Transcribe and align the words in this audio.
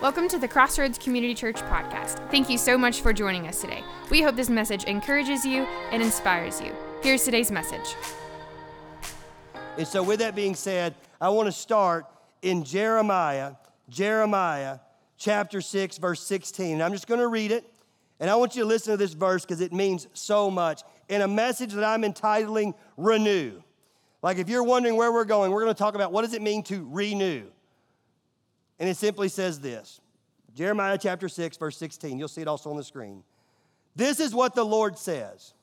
Welcome 0.00 0.28
to 0.28 0.38
the 0.38 0.46
Crossroads 0.46 0.96
Community 0.96 1.34
Church 1.34 1.56
podcast. 1.56 2.30
Thank 2.30 2.48
you 2.48 2.56
so 2.56 2.78
much 2.78 3.00
for 3.00 3.12
joining 3.12 3.48
us 3.48 3.60
today. 3.60 3.82
We 4.10 4.22
hope 4.22 4.36
this 4.36 4.48
message 4.48 4.84
encourages 4.84 5.44
you 5.44 5.64
and 5.90 6.00
inspires 6.00 6.60
you. 6.60 6.72
Here's 7.02 7.24
today's 7.24 7.50
message. 7.50 7.96
And 9.76 9.88
so, 9.88 10.04
with 10.04 10.20
that 10.20 10.36
being 10.36 10.54
said, 10.54 10.94
I 11.20 11.30
want 11.30 11.46
to 11.46 11.52
start 11.52 12.06
in 12.42 12.62
Jeremiah, 12.62 13.54
Jeremiah 13.88 14.78
chapter 15.16 15.60
6, 15.60 15.98
verse 15.98 16.20
16. 16.20 16.74
And 16.74 16.82
I'm 16.84 16.92
just 16.92 17.08
going 17.08 17.20
to 17.20 17.26
read 17.26 17.50
it. 17.50 17.68
And 18.20 18.30
I 18.30 18.36
want 18.36 18.54
you 18.54 18.62
to 18.62 18.68
listen 18.68 18.92
to 18.92 18.96
this 18.96 19.14
verse 19.14 19.44
because 19.44 19.60
it 19.60 19.72
means 19.72 20.06
so 20.12 20.48
much. 20.48 20.82
In 21.08 21.22
a 21.22 21.28
message 21.28 21.72
that 21.72 21.82
I'm 21.82 22.04
entitling 22.04 22.74
Renew. 22.96 23.60
Like, 24.22 24.38
if 24.38 24.48
you're 24.48 24.62
wondering 24.62 24.94
where 24.94 25.10
we're 25.10 25.24
going, 25.24 25.50
we're 25.50 25.64
going 25.64 25.74
to 25.74 25.78
talk 25.78 25.96
about 25.96 26.12
what 26.12 26.22
does 26.22 26.34
it 26.34 26.42
mean 26.42 26.62
to 26.64 26.88
renew. 26.88 27.46
And 28.78 28.88
it 28.88 28.96
simply 28.96 29.28
says 29.28 29.60
this 29.60 30.00
Jeremiah 30.54 30.98
chapter 30.98 31.28
6, 31.28 31.56
verse 31.56 31.76
16. 31.76 32.18
You'll 32.18 32.28
see 32.28 32.42
it 32.42 32.48
also 32.48 32.70
on 32.70 32.76
the 32.76 32.84
screen. 32.84 33.22
This 33.96 34.20
is 34.20 34.34
what 34.34 34.54
the 34.54 34.64
Lord 34.64 34.98
says 34.98 35.54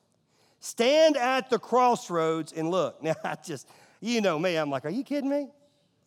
Stand 0.60 1.16
at 1.16 1.50
the 1.50 1.60
crossroads 1.60 2.52
and 2.52 2.72
look. 2.72 3.02
Now, 3.04 3.14
I 3.24 3.36
just, 3.46 3.68
you 4.02 4.22
know 4.22 4.40
me, 4.40 4.55
I'm 4.55 4.70
like, 4.70 4.86
are 4.86 4.90
you 4.90 5.04
kidding 5.04 5.30
me? 5.30 5.50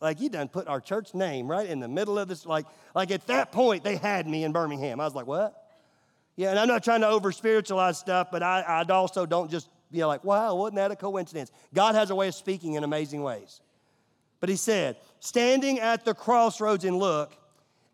Like, 0.01 0.19
you 0.19 0.29
done 0.29 0.47
put 0.47 0.67
our 0.67 0.81
church 0.81 1.13
name 1.13 1.47
right 1.47 1.67
in 1.67 1.79
the 1.79 1.87
middle 1.87 2.17
of 2.17 2.27
this. 2.27 2.45
Like, 2.45 2.65
like 2.95 3.11
at 3.11 3.25
that 3.27 3.51
point, 3.51 3.83
they 3.83 3.95
had 3.95 4.27
me 4.27 4.43
in 4.43 4.51
Birmingham. 4.51 4.99
I 4.99 5.05
was 5.05 5.15
like, 5.15 5.27
what? 5.27 5.65
Yeah, 6.35 6.51
and 6.51 6.59
I'm 6.59 6.67
not 6.67 6.83
trying 6.83 7.01
to 7.01 7.07
over 7.07 7.31
spiritualize 7.31 7.97
stuff, 7.97 8.29
but 8.31 8.41
I, 8.43 8.61
I 8.61 8.83
also 8.93 9.25
don't 9.25 9.51
just, 9.51 9.69
know, 9.91 10.07
like, 10.07 10.23
wow, 10.23 10.55
wasn't 10.55 10.77
that 10.77 10.91
a 10.91 10.95
coincidence? 10.95 11.51
God 11.73 11.95
has 11.95 12.11
a 12.11 12.15
way 12.15 12.29
of 12.29 12.35
speaking 12.35 12.75
in 12.75 12.83
amazing 12.83 13.23
ways. 13.23 13.61
But 14.39 14.49
he 14.49 14.55
said, 14.55 14.97
standing 15.19 15.79
at 15.79 16.05
the 16.05 16.13
crossroads 16.13 16.85
and 16.85 16.97
look 16.97 17.35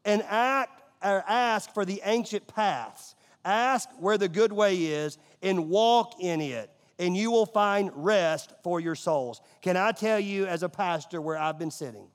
and 0.03 0.23
act 0.27 0.81
or 1.03 1.23
ask 1.27 1.73
for 1.73 1.85
the 1.85 2.01
ancient 2.05 2.47
paths. 2.47 3.15
Ask 3.43 3.89
where 3.99 4.17
the 4.17 4.27
good 4.27 4.51
way 4.51 4.75
is 4.77 5.17
and 5.41 5.69
walk 5.69 6.13
in 6.19 6.41
it, 6.41 6.69
and 6.97 7.15
you 7.15 7.29
will 7.29 7.45
find 7.45 7.91
rest 7.93 8.53
for 8.63 8.79
your 8.79 8.95
souls. 8.95 9.41
Can 9.61 9.77
I 9.77 9.91
tell 9.91 10.19
you, 10.19 10.47
as 10.47 10.63
a 10.63 10.69
pastor, 10.69 11.21
where 11.21 11.37
I've 11.37 11.59
been 11.59 11.71
sitting? 11.71 12.07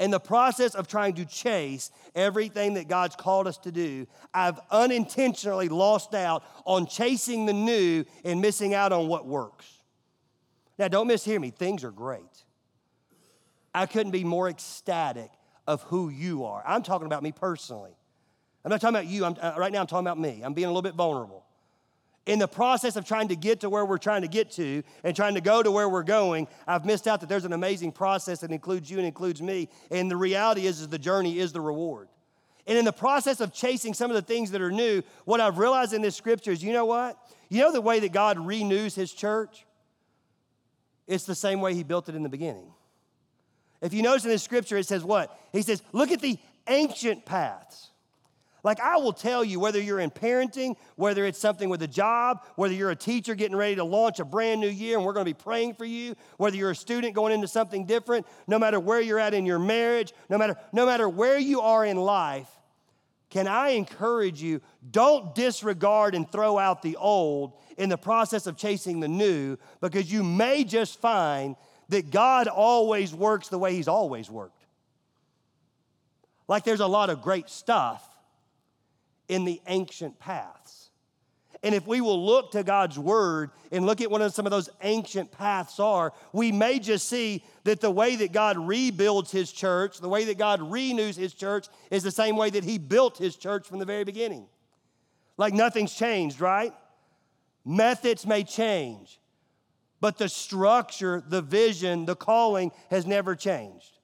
In 0.00 0.10
the 0.10 0.20
process 0.20 0.74
of 0.74 0.88
trying 0.88 1.14
to 1.14 1.24
chase 1.24 1.90
everything 2.14 2.74
that 2.74 2.88
God's 2.88 3.16
called 3.16 3.46
us 3.46 3.56
to 3.58 3.72
do, 3.72 4.06
I've 4.34 4.58
unintentionally 4.70 5.68
lost 5.68 6.14
out 6.14 6.42
on 6.64 6.86
chasing 6.86 7.46
the 7.46 7.52
new 7.52 8.04
and 8.24 8.40
missing 8.40 8.74
out 8.74 8.92
on 8.92 9.08
what 9.08 9.26
works. 9.26 9.66
Now, 10.78 10.88
don't 10.88 11.08
mishear 11.08 11.40
me, 11.40 11.50
things 11.50 11.84
are 11.84 11.92
great. 11.92 12.44
I 13.74 13.86
couldn't 13.86 14.12
be 14.12 14.24
more 14.24 14.48
ecstatic 14.48 15.30
of 15.66 15.82
who 15.84 16.08
you 16.08 16.44
are. 16.44 16.62
I'm 16.66 16.82
talking 16.82 17.06
about 17.06 17.22
me 17.22 17.32
personally. 17.32 17.96
I'm 18.64 18.70
not 18.70 18.80
talking 18.80 18.96
about 18.96 19.06
you. 19.06 19.24
I'm, 19.24 19.36
uh, 19.40 19.54
right 19.58 19.72
now, 19.72 19.80
I'm 19.80 19.86
talking 19.86 20.06
about 20.06 20.18
me. 20.18 20.42
I'm 20.42 20.54
being 20.54 20.66
a 20.66 20.70
little 20.70 20.82
bit 20.82 20.94
vulnerable. 20.94 21.44
In 22.26 22.38
the 22.38 22.48
process 22.48 22.96
of 22.96 23.04
trying 23.04 23.28
to 23.28 23.36
get 23.36 23.60
to 23.60 23.68
where 23.68 23.84
we're 23.84 23.98
trying 23.98 24.22
to 24.22 24.28
get 24.28 24.50
to 24.52 24.82
and 25.02 25.14
trying 25.14 25.34
to 25.34 25.42
go 25.42 25.62
to 25.62 25.70
where 25.70 25.88
we're 25.88 26.02
going, 26.02 26.48
I've 26.66 26.86
missed 26.86 27.06
out 27.06 27.20
that 27.20 27.28
there's 27.28 27.44
an 27.44 27.52
amazing 27.52 27.92
process 27.92 28.40
that 28.40 28.50
includes 28.50 28.90
you 28.90 28.96
and 28.96 29.06
includes 29.06 29.42
me. 29.42 29.68
And 29.90 30.10
the 30.10 30.16
reality 30.16 30.66
is, 30.66 30.80
is 30.80 30.88
the 30.88 30.98
journey 30.98 31.38
is 31.38 31.52
the 31.52 31.60
reward. 31.60 32.08
And 32.66 32.78
in 32.78 32.86
the 32.86 32.92
process 32.92 33.40
of 33.40 33.52
chasing 33.52 33.92
some 33.92 34.10
of 34.10 34.14
the 34.14 34.22
things 34.22 34.52
that 34.52 34.62
are 34.62 34.70
new, 34.70 35.02
what 35.26 35.40
I've 35.40 35.58
realized 35.58 35.92
in 35.92 36.00
this 36.00 36.16
scripture 36.16 36.50
is 36.50 36.62
you 36.62 36.72
know 36.72 36.86
what? 36.86 37.18
You 37.50 37.60
know 37.60 37.72
the 37.72 37.82
way 37.82 38.00
that 38.00 38.12
God 38.12 38.38
renews 38.38 38.94
his 38.94 39.12
church? 39.12 39.66
It's 41.06 41.24
the 41.24 41.34
same 41.34 41.60
way 41.60 41.74
he 41.74 41.82
built 41.82 42.08
it 42.08 42.14
in 42.14 42.22
the 42.22 42.30
beginning. 42.30 42.73
If 43.84 43.92
you 43.92 44.00
notice 44.00 44.24
in 44.24 44.30
the 44.30 44.38
scripture, 44.38 44.78
it 44.78 44.86
says 44.86 45.04
what? 45.04 45.38
He 45.52 45.60
says, 45.60 45.82
look 45.92 46.10
at 46.10 46.20
the 46.20 46.38
ancient 46.66 47.26
paths. 47.26 47.90
Like 48.62 48.80
I 48.80 48.96
will 48.96 49.12
tell 49.12 49.44
you, 49.44 49.60
whether 49.60 49.78
you're 49.78 50.00
in 50.00 50.10
parenting, 50.10 50.76
whether 50.96 51.26
it's 51.26 51.38
something 51.38 51.68
with 51.68 51.82
a 51.82 51.86
job, 51.86 52.46
whether 52.56 52.72
you're 52.72 52.90
a 52.90 52.96
teacher 52.96 53.34
getting 53.34 53.54
ready 53.54 53.74
to 53.74 53.84
launch 53.84 54.20
a 54.20 54.24
brand 54.24 54.62
new 54.62 54.70
year 54.70 54.96
and 54.96 55.04
we're 55.04 55.12
going 55.12 55.26
to 55.26 55.30
be 55.30 55.34
praying 55.34 55.74
for 55.74 55.84
you, 55.84 56.14
whether 56.38 56.56
you're 56.56 56.70
a 56.70 56.74
student 56.74 57.14
going 57.14 57.34
into 57.34 57.46
something 57.46 57.84
different, 57.84 58.26
no 58.46 58.58
matter 58.58 58.80
where 58.80 59.02
you're 59.02 59.18
at 59.18 59.34
in 59.34 59.44
your 59.44 59.58
marriage, 59.58 60.14
no 60.30 60.38
matter, 60.38 60.56
no 60.72 60.86
matter 60.86 61.06
where 61.06 61.38
you 61.38 61.60
are 61.60 61.84
in 61.84 61.98
life, 61.98 62.48
can 63.28 63.46
I 63.46 63.70
encourage 63.70 64.40
you, 64.40 64.62
don't 64.90 65.34
disregard 65.34 66.14
and 66.14 66.30
throw 66.30 66.58
out 66.58 66.80
the 66.80 66.96
old 66.96 67.52
in 67.76 67.90
the 67.90 67.98
process 67.98 68.46
of 68.46 68.56
chasing 68.56 69.00
the 69.00 69.08
new 69.08 69.58
because 69.82 70.10
you 70.10 70.22
may 70.22 70.64
just 70.64 71.00
find 71.02 71.56
that 71.94 72.10
God 72.10 72.48
always 72.48 73.14
works 73.14 73.48
the 73.48 73.58
way 73.58 73.74
He's 73.74 73.88
always 73.88 74.30
worked. 74.30 74.64
Like 76.46 76.64
there's 76.64 76.80
a 76.80 76.86
lot 76.86 77.10
of 77.10 77.22
great 77.22 77.48
stuff 77.48 78.04
in 79.28 79.44
the 79.44 79.60
ancient 79.66 80.18
paths. 80.18 80.90
And 81.62 81.74
if 81.74 81.86
we 81.86 82.02
will 82.02 82.26
look 82.26 82.50
to 82.50 82.62
God's 82.62 82.98
word 82.98 83.50
and 83.72 83.86
look 83.86 84.02
at 84.02 84.10
what 84.10 84.34
some 84.34 84.44
of 84.44 84.50
those 84.50 84.68
ancient 84.82 85.32
paths 85.32 85.80
are, 85.80 86.12
we 86.34 86.52
may 86.52 86.78
just 86.78 87.08
see 87.08 87.42
that 87.64 87.80
the 87.80 87.90
way 87.90 88.16
that 88.16 88.32
God 88.32 88.58
rebuilds 88.58 89.30
his 89.30 89.50
church, 89.50 89.98
the 89.98 90.08
way 90.08 90.24
that 90.24 90.36
God 90.36 90.60
renews 90.60 91.16
his 91.16 91.32
church, 91.32 91.66
is 91.90 92.02
the 92.02 92.10
same 92.10 92.36
way 92.36 92.50
that 92.50 92.64
he 92.64 92.76
built 92.76 93.16
his 93.16 93.34
church 93.34 93.66
from 93.66 93.78
the 93.78 93.86
very 93.86 94.04
beginning. 94.04 94.46
Like 95.38 95.54
nothing's 95.54 95.94
changed, 95.94 96.38
right? 96.38 96.74
Methods 97.64 98.26
may 98.26 98.44
change, 98.44 99.18
but 100.00 100.18
the 100.18 100.28
structure, 100.28 101.22
the 101.26 101.42
vision, 101.42 102.04
the 102.04 102.16
calling 102.16 102.72
has 102.90 103.06
never 103.06 103.34
changed. 103.34 103.98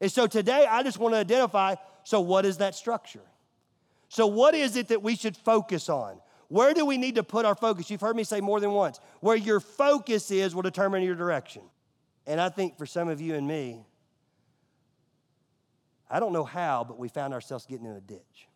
And 0.00 0.10
so 0.10 0.26
today, 0.26 0.66
I 0.68 0.82
just 0.82 0.98
want 0.98 1.14
to 1.14 1.18
identify 1.18 1.76
so, 2.04 2.20
what 2.20 2.46
is 2.46 2.58
that 2.58 2.74
structure? 2.74 3.22
So, 4.08 4.26
what 4.26 4.54
is 4.54 4.76
it 4.76 4.88
that 4.88 5.02
we 5.02 5.16
should 5.16 5.36
focus 5.36 5.88
on? 5.88 6.20
Where 6.48 6.72
do 6.72 6.86
we 6.86 6.96
need 6.96 7.16
to 7.16 7.22
put 7.22 7.44
our 7.44 7.54
focus? 7.54 7.90
You've 7.90 8.00
heard 8.00 8.16
me 8.16 8.24
say 8.24 8.40
more 8.40 8.60
than 8.60 8.72
once 8.72 8.98
where 9.20 9.36
your 9.36 9.60
focus 9.60 10.30
is 10.30 10.54
will 10.54 10.62
determine 10.62 11.02
your 11.02 11.14
direction. 11.14 11.62
And 12.26 12.40
I 12.40 12.48
think 12.48 12.78
for 12.78 12.86
some 12.86 13.08
of 13.08 13.20
you 13.20 13.34
and 13.34 13.46
me, 13.46 13.84
I 16.10 16.20
don't 16.20 16.32
know 16.32 16.44
how, 16.44 16.84
but 16.84 16.98
we 16.98 17.08
found 17.08 17.34
ourselves 17.34 17.66
getting 17.66 17.84
in 17.84 17.92
a 17.92 18.00
ditch. 18.00 18.48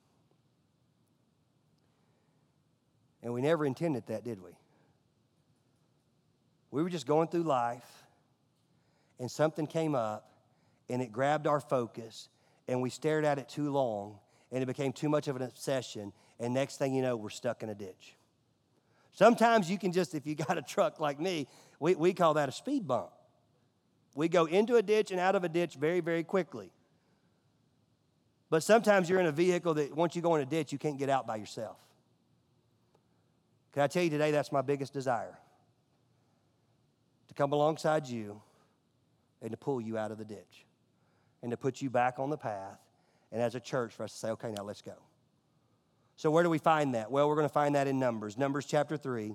And 3.23 3.33
we 3.33 3.43
never 3.43 3.67
intended 3.67 4.07
that, 4.07 4.25
did 4.25 4.43
we? 4.43 4.51
We 6.73 6.83
were 6.83 6.91
just 6.91 7.07
going 7.07 7.29
through 7.29 7.43
life, 7.45 7.87
and 9.21 9.31
something 9.31 9.67
came 9.67 9.95
up, 9.95 10.33
and 10.89 11.01
it 11.01 11.13
grabbed 11.13 11.47
our 11.47 11.61
focus, 11.61 12.29
and 12.67 12.81
we 12.83 12.91
stared 12.91 13.25
at 13.25 13.39
it 13.39 13.49
too 13.49 13.71
long, 13.71 14.19
and 14.51 14.63
it 14.63 14.67
became 14.67 14.93
too 14.93 15.11
much 15.11 15.29
of 15.29 15.37
an 15.37 15.43
obsession, 15.43 16.13
and 16.41 16.53
next 16.53 16.79
thing 16.79 16.95
you 16.95 17.03
know, 17.03 17.15
we're 17.15 17.31
stuck 17.31 17.63
in 17.63 17.69
a 17.69 17.75
ditch. 17.75 18.17
Sometimes 19.13 19.71
you 19.71 19.79
can 19.79 19.93
just, 19.93 20.15
if 20.15 20.27
you 20.27 20.35
got 20.35 20.57
a 20.57 20.63
truck 20.63 20.99
like 20.99 21.21
me, 21.21 21.47
we, 21.79 21.95
we 21.95 22.15
call 22.15 22.35
that 22.35 22.49
a 22.49 22.53
speed 22.53 22.89
bump. 22.89 23.11
We 24.15 24.29
go 24.29 24.47
into 24.47 24.77
a 24.77 24.83
ditch 24.83 25.11
and 25.11 25.21
out 25.21 25.35
of 25.35 25.45
a 25.45 25.51
ditch 25.51 25.75
very, 25.75 26.01
very 26.01 26.25
quickly. 26.25 26.73
But 28.49 28.63
sometimes 28.63 29.11
you're 29.11 29.21
in 29.21 29.27
a 29.27 29.33
vehicle 29.33 29.75
that 29.75 29.95
once 29.95 30.17
you 30.17 30.23
go 30.23 30.35
in 30.37 30.43
a 30.43 30.47
ditch, 30.47 30.73
you 30.73 30.79
can't 30.79 30.99
get 30.99 31.11
out 31.11 31.27
by 31.27 31.37
yourself. 31.37 31.77
Can 33.73 33.83
I 33.83 33.87
tell 33.87 34.03
you 34.03 34.11
today, 34.11 34.31
that's 34.31 34.53
my 34.53 34.63
biggest 34.63 34.95
desire? 34.95 35.39
To 37.33 37.43
come 37.43 37.53
alongside 37.53 38.07
you 38.07 38.41
and 39.41 39.51
to 39.51 39.57
pull 39.57 39.81
you 39.81 39.97
out 39.97 40.11
of 40.11 40.19
the 40.19 40.25
ditch 40.25 40.67
and 41.43 41.51
to 41.51 41.57
put 41.57 41.81
you 41.81 41.91
back 41.91 42.19
on 42.19 42.31
the 42.31 42.37
path. 42.37 42.79
And 43.33 43.41
as 43.41 43.55
a 43.55 43.61
church, 43.61 43.95
for 43.95 44.05
us 44.05 44.13
to 44.13 44.19
say, 44.19 44.29
okay, 44.31 44.53
now 44.53 44.63
let's 44.63 44.83
go. 44.83 44.95
So, 46.17 46.31
where 46.31 46.43
do 46.43 46.51
we 46.51 46.59
find 46.59 46.95
that? 46.95 47.11
Well, 47.11 47.29
we're 47.29 47.35
going 47.35 47.49
to 47.49 47.53
find 47.53 47.75
that 47.75 47.87
in 47.87 47.99
Numbers, 47.99 48.37
Numbers 48.37 48.67
chapter 48.67 48.99
3, 48.99 49.35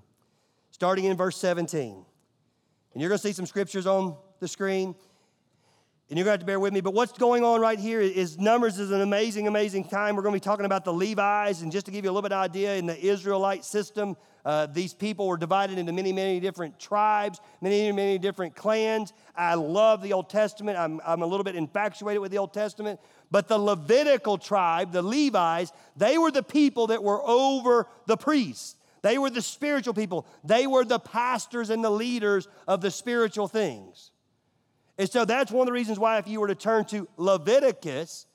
starting 0.69 1.05
in 1.05 1.17
verse 1.17 1.37
17. 1.37 2.05
And 2.93 3.01
you're 3.01 3.09
going 3.09 3.17
to 3.19 3.27
see 3.27 3.33
some 3.33 3.47
scriptures 3.47 3.87
on 3.87 4.15
the 4.39 4.47
screen. 4.47 4.95
And 6.09 6.17
you're 6.17 6.23
going 6.23 6.37
to 6.37 6.39
have 6.39 6.39
to 6.41 6.45
bear 6.45 6.59
with 6.59 6.73
me. 6.73 6.81
But 6.81 6.93
what's 6.93 7.11
going 7.17 7.43
on 7.43 7.59
right 7.59 7.79
here 7.79 7.99
is 7.99 8.37
Numbers 8.37 8.79
is 8.79 8.91
an 8.91 9.01
amazing, 9.01 9.47
amazing 9.47 9.89
time. 9.89 10.15
We're 10.15 10.21
going 10.21 10.33
to 10.33 10.39
be 10.39 10.43
talking 10.43 10.65
about 10.65 10.85
the 10.85 10.93
Levites. 10.93 11.61
And 11.61 11.71
just 11.71 11.87
to 11.87 11.91
give 11.91 12.05
you 12.05 12.11
a 12.11 12.13
little 12.13 12.21
bit 12.21 12.31
of 12.31 12.41
idea, 12.41 12.75
in 12.75 12.85
the 12.85 12.97
Israelite 12.97 13.65
system, 13.65 14.15
uh, 14.47 14.65
these 14.65 14.93
people 14.93 15.27
were 15.27 15.35
divided 15.35 15.77
into 15.77 15.91
many, 15.91 16.13
many 16.13 16.39
different 16.39 16.79
tribes, 16.79 17.41
many, 17.59 17.91
many 17.91 18.17
different 18.17 18.55
clans. 18.55 19.11
I 19.35 19.55
love 19.55 20.01
the 20.01 20.13
Old 20.13 20.29
Testament. 20.29 20.77
I'm, 20.77 21.01
I'm 21.05 21.21
a 21.21 21.25
little 21.25 21.43
bit 21.43 21.57
infatuated 21.57 22.21
with 22.21 22.31
the 22.31 22.37
Old 22.37 22.53
Testament. 22.53 23.01
But 23.29 23.49
the 23.49 23.57
Levitical 23.57 24.37
tribe, 24.37 24.93
the 24.93 25.01
Levites, 25.01 25.73
they 25.97 26.17
were 26.17 26.31
the 26.31 26.43
people 26.43 26.87
that 26.87 27.03
were 27.03 27.21
over 27.27 27.89
the 28.05 28.15
priests. 28.15 28.77
They 29.01 29.17
were 29.17 29.29
the 29.29 29.41
spiritual 29.41 29.93
people. 29.93 30.25
They 30.45 30.65
were 30.65 30.85
the 30.85 30.99
pastors 30.99 31.69
and 31.69 31.83
the 31.83 31.89
leaders 31.89 32.47
of 32.69 32.79
the 32.79 32.89
spiritual 32.89 33.49
things. 33.49 34.11
And 34.97 35.09
so 35.09 35.25
that's 35.25 35.51
one 35.51 35.63
of 35.63 35.65
the 35.65 35.73
reasons 35.73 35.99
why, 35.99 36.19
if 36.19 36.27
you 36.29 36.39
were 36.39 36.47
to 36.47 36.55
turn 36.55 36.85
to 36.85 37.05
Leviticus, 37.17 38.25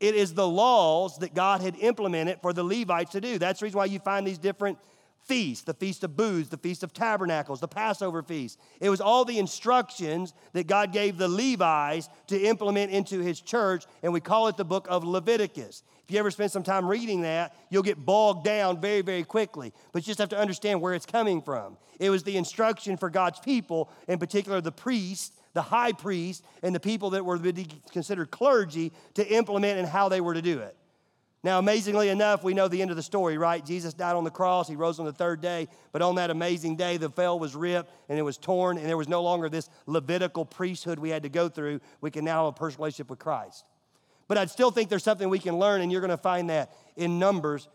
it 0.00 0.16
is 0.16 0.34
the 0.34 0.48
laws 0.48 1.18
that 1.18 1.34
God 1.34 1.60
had 1.60 1.76
implemented 1.76 2.40
for 2.42 2.52
the 2.52 2.64
Levites 2.64 3.12
to 3.12 3.20
do. 3.20 3.38
That's 3.38 3.60
the 3.60 3.66
reason 3.66 3.78
why 3.78 3.84
you 3.84 4.00
find 4.00 4.26
these 4.26 4.38
different 4.38 4.78
feast, 5.26 5.66
the 5.66 5.74
Feast 5.74 6.04
of 6.04 6.16
Booths, 6.16 6.48
the 6.48 6.56
Feast 6.56 6.82
of 6.82 6.92
Tabernacles, 6.92 7.60
the 7.60 7.68
Passover 7.68 8.22
feast. 8.22 8.58
It 8.80 8.90
was 8.90 9.00
all 9.00 9.24
the 9.24 9.38
instructions 9.38 10.32
that 10.52 10.66
God 10.66 10.92
gave 10.92 11.18
the 11.18 11.28
Levites 11.28 12.08
to 12.28 12.40
implement 12.40 12.92
into 12.92 13.20
his 13.20 13.40
church, 13.40 13.84
and 14.02 14.12
we 14.12 14.20
call 14.20 14.48
it 14.48 14.56
the 14.56 14.64
book 14.64 14.86
of 14.88 15.04
Leviticus. 15.04 15.82
If 16.04 16.12
you 16.12 16.20
ever 16.20 16.30
spend 16.30 16.52
some 16.52 16.62
time 16.62 16.86
reading 16.86 17.22
that, 17.22 17.56
you'll 17.68 17.82
get 17.82 18.04
bogged 18.04 18.44
down 18.44 18.80
very, 18.80 19.02
very 19.02 19.24
quickly. 19.24 19.72
But 19.92 20.02
you 20.02 20.06
just 20.06 20.20
have 20.20 20.28
to 20.28 20.38
understand 20.38 20.80
where 20.80 20.94
it's 20.94 21.06
coming 21.06 21.42
from. 21.42 21.76
It 21.98 22.10
was 22.10 22.22
the 22.22 22.36
instruction 22.36 22.96
for 22.96 23.10
God's 23.10 23.40
people, 23.40 23.90
in 24.06 24.18
particular 24.18 24.60
the 24.60 24.70
priest, 24.70 25.34
the 25.54 25.62
high 25.62 25.92
priest, 25.92 26.44
and 26.62 26.72
the 26.72 26.80
people 26.80 27.10
that 27.10 27.24
were 27.24 27.40
considered 27.90 28.30
clergy 28.30 28.92
to 29.14 29.26
implement 29.26 29.80
and 29.80 29.88
how 29.88 30.08
they 30.08 30.20
were 30.20 30.34
to 30.34 30.42
do 30.42 30.60
it. 30.60 30.76
Now, 31.46 31.60
amazingly 31.60 32.08
enough, 32.08 32.42
we 32.42 32.54
know 32.54 32.66
the 32.66 32.82
end 32.82 32.90
of 32.90 32.96
the 32.96 33.04
story, 33.04 33.38
right? 33.38 33.64
Jesus 33.64 33.94
died 33.94 34.16
on 34.16 34.24
the 34.24 34.32
cross, 34.32 34.66
he 34.66 34.74
rose 34.74 34.98
on 34.98 35.06
the 35.06 35.12
third 35.12 35.40
day, 35.40 35.68
but 35.92 36.02
on 36.02 36.16
that 36.16 36.28
amazing 36.28 36.74
day, 36.74 36.96
the 36.96 37.08
veil 37.08 37.38
was 37.38 37.54
ripped 37.54 37.88
and 38.08 38.18
it 38.18 38.22
was 38.22 38.36
torn, 38.36 38.78
and 38.78 38.88
there 38.88 38.96
was 38.96 39.06
no 39.06 39.22
longer 39.22 39.48
this 39.48 39.70
Levitical 39.86 40.44
priesthood 40.44 40.98
we 40.98 41.08
had 41.08 41.22
to 41.22 41.28
go 41.28 41.48
through. 41.48 41.80
We 42.00 42.10
can 42.10 42.24
now 42.24 42.46
have 42.46 42.54
a 42.56 42.58
personal 42.58 42.82
relationship 42.82 43.10
with 43.10 43.20
Christ. 43.20 43.64
But 44.26 44.38
I 44.38 44.46
still 44.46 44.72
think 44.72 44.88
there's 44.88 45.04
something 45.04 45.28
we 45.28 45.38
can 45.38 45.56
learn, 45.56 45.82
and 45.82 45.92
you're 45.92 46.00
going 46.00 46.10
to 46.10 46.16
find 46.16 46.50
that 46.50 46.72
in 46.96 47.20
Numbers 47.20 47.68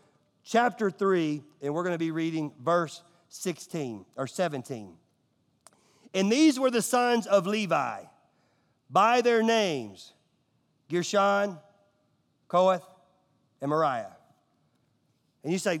chapter 0.44 0.90
3, 0.90 1.42
and 1.62 1.72
we're 1.72 1.82
going 1.82 1.94
to 1.94 1.98
be 1.98 2.10
reading 2.10 2.52
verse 2.62 3.02
16 3.30 4.04
or 4.18 4.26
17. 4.26 4.92
And 6.12 6.30
these 6.30 6.60
were 6.60 6.70
the 6.70 6.82
sons 6.82 7.26
of 7.26 7.46
Levi 7.46 8.02
by 8.90 9.22
their 9.22 9.42
names 9.42 10.12
Gershon, 10.90 11.56
Kohath, 12.48 12.82
and 13.62 13.70
Merari. 13.70 14.04
And 15.42 15.52
you 15.52 15.58
say, 15.58 15.80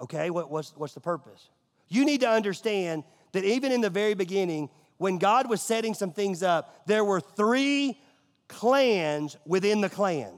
okay, 0.00 0.30
what, 0.30 0.50
what's, 0.50 0.72
what's 0.76 0.94
the 0.94 1.00
purpose? 1.00 1.48
You 1.88 2.04
need 2.04 2.20
to 2.20 2.28
understand 2.28 3.02
that 3.32 3.44
even 3.44 3.72
in 3.72 3.80
the 3.80 3.90
very 3.90 4.14
beginning, 4.14 4.70
when 4.98 5.18
God 5.18 5.48
was 5.48 5.60
setting 5.60 5.94
some 5.94 6.12
things 6.12 6.42
up, 6.42 6.86
there 6.86 7.04
were 7.04 7.20
three 7.20 7.98
clans 8.46 9.36
within 9.44 9.80
the 9.80 9.90
clan. 9.90 10.32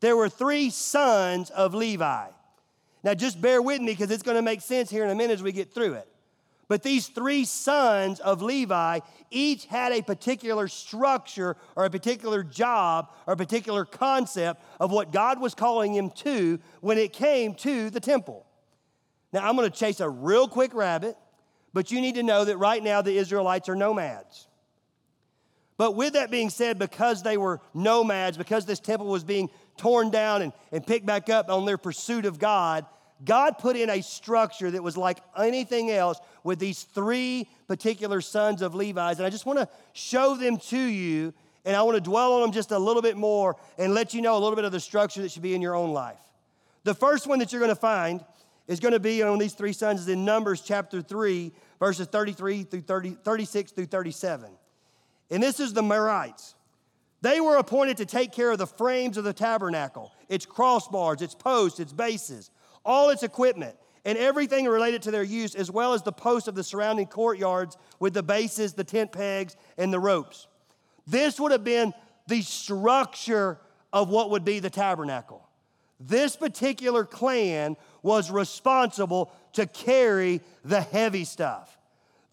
There 0.00 0.16
were 0.16 0.28
three 0.28 0.70
sons 0.70 1.50
of 1.50 1.74
Levi. 1.74 2.28
Now, 3.02 3.14
just 3.14 3.40
bear 3.40 3.60
with 3.62 3.80
me 3.80 3.92
because 3.92 4.10
it's 4.10 4.22
going 4.22 4.36
to 4.36 4.42
make 4.42 4.60
sense 4.60 4.90
here 4.90 5.04
in 5.04 5.10
a 5.10 5.14
minute 5.14 5.34
as 5.34 5.42
we 5.42 5.52
get 5.52 5.72
through 5.72 5.94
it. 5.94 6.08
But 6.68 6.82
these 6.82 7.06
three 7.08 7.44
sons 7.44 8.18
of 8.18 8.42
Levi 8.42 9.00
each 9.30 9.66
had 9.66 9.92
a 9.92 10.02
particular 10.02 10.66
structure 10.66 11.56
or 11.76 11.84
a 11.84 11.90
particular 11.90 12.42
job 12.42 13.12
or 13.26 13.34
a 13.34 13.36
particular 13.36 13.84
concept 13.84 14.62
of 14.80 14.90
what 14.90 15.12
God 15.12 15.40
was 15.40 15.54
calling 15.54 15.94
him 15.94 16.10
to 16.10 16.58
when 16.80 16.98
it 16.98 17.12
came 17.12 17.54
to 17.54 17.88
the 17.90 18.00
temple. 18.00 18.46
Now, 19.32 19.48
I'm 19.48 19.56
going 19.56 19.70
to 19.70 19.76
chase 19.76 20.00
a 20.00 20.08
real 20.08 20.48
quick 20.48 20.74
rabbit, 20.74 21.16
but 21.72 21.92
you 21.92 22.00
need 22.00 22.16
to 22.16 22.22
know 22.22 22.44
that 22.44 22.56
right 22.56 22.82
now 22.82 23.00
the 23.00 23.16
Israelites 23.16 23.68
are 23.68 23.76
nomads. 23.76 24.48
But 25.76 25.94
with 25.94 26.14
that 26.14 26.30
being 26.30 26.50
said, 26.50 26.78
because 26.78 27.22
they 27.22 27.36
were 27.36 27.60
nomads, 27.74 28.36
because 28.36 28.64
this 28.64 28.80
temple 28.80 29.08
was 29.08 29.24
being 29.24 29.50
torn 29.76 30.10
down 30.10 30.42
and, 30.42 30.52
and 30.72 30.86
picked 30.86 31.06
back 31.06 31.28
up 31.28 31.50
on 31.50 31.66
their 31.66 31.76
pursuit 31.76 32.24
of 32.24 32.38
God, 32.38 32.86
God 33.24 33.58
put 33.58 33.76
in 33.76 33.88
a 33.88 34.02
structure 34.02 34.70
that 34.70 34.82
was 34.82 34.96
like 34.96 35.18
anything 35.38 35.90
else 35.90 36.18
with 36.46 36.58
these 36.60 36.84
three 36.84 37.48
particular 37.66 38.20
sons 38.20 38.62
of 38.62 38.74
Levi's. 38.74 39.18
And 39.18 39.26
I 39.26 39.30
just 39.30 39.44
want 39.44 39.58
to 39.58 39.68
show 39.92 40.36
them 40.36 40.56
to 40.56 40.78
you, 40.78 41.34
and 41.64 41.76
I 41.76 41.82
want 41.82 41.96
to 41.96 42.00
dwell 42.00 42.34
on 42.34 42.42
them 42.42 42.52
just 42.52 42.70
a 42.70 42.78
little 42.78 43.02
bit 43.02 43.16
more 43.16 43.56
and 43.76 43.92
let 43.92 44.14
you 44.14 44.22
know 44.22 44.34
a 44.34 44.40
little 44.40 44.56
bit 44.56 44.64
of 44.64 44.72
the 44.72 44.80
structure 44.80 45.20
that 45.22 45.32
should 45.32 45.42
be 45.42 45.54
in 45.54 45.60
your 45.60 45.74
own 45.74 45.92
life. 45.92 46.20
The 46.84 46.94
first 46.94 47.26
one 47.26 47.40
that 47.40 47.52
you're 47.52 47.60
going 47.60 47.74
to 47.74 47.74
find 47.74 48.24
is 48.68 48.80
going 48.80 48.92
to 48.92 49.00
be 49.00 49.22
on 49.22 49.38
these 49.38 49.54
three 49.54 49.72
sons 49.72 50.00
is 50.00 50.08
in 50.08 50.24
Numbers 50.24 50.60
chapter 50.60 51.02
3, 51.02 51.52
verses 51.80 52.06
33 52.06 52.62
through 52.62 52.82
30, 52.82 53.10
36 53.24 53.72
through 53.72 53.86
37. 53.86 54.48
And 55.30 55.42
this 55.42 55.58
is 55.58 55.72
the 55.72 55.82
Merarites. 55.82 56.54
They 57.22 57.40
were 57.40 57.56
appointed 57.56 57.96
to 57.96 58.06
take 58.06 58.30
care 58.30 58.52
of 58.52 58.58
the 58.58 58.66
frames 58.66 59.16
of 59.16 59.24
the 59.24 59.32
tabernacle, 59.32 60.12
its 60.28 60.46
crossbars, 60.46 61.22
its 61.22 61.34
posts, 61.34 61.80
its 61.80 61.92
bases 61.92 62.50
all 62.86 63.10
its 63.10 63.24
equipment, 63.24 63.76
and 64.06 64.16
everything 64.16 64.66
related 64.66 65.02
to 65.02 65.10
their 65.10 65.24
use, 65.24 65.56
as 65.56 65.68
well 65.68 65.92
as 65.92 66.02
the 66.02 66.12
posts 66.12 66.46
of 66.46 66.54
the 66.54 66.62
surrounding 66.62 67.08
courtyards 67.08 67.76
with 67.98 68.14
the 68.14 68.22
bases, 68.22 68.72
the 68.72 68.84
tent 68.84 69.10
pegs, 69.10 69.56
and 69.76 69.92
the 69.92 69.98
ropes. 69.98 70.46
This 71.08 71.40
would 71.40 71.50
have 71.50 71.64
been 71.64 71.92
the 72.28 72.40
structure 72.42 73.58
of 73.92 74.08
what 74.08 74.30
would 74.30 74.44
be 74.44 74.60
the 74.60 74.70
tabernacle. 74.70 75.46
This 75.98 76.36
particular 76.36 77.04
clan 77.04 77.76
was 78.00 78.30
responsible 78.30 79.32
to 79.54 79.66
carry 79.66 80.40
the 80.64 80.80
heavy 80.80 81.24
stuff. 81.24 81.76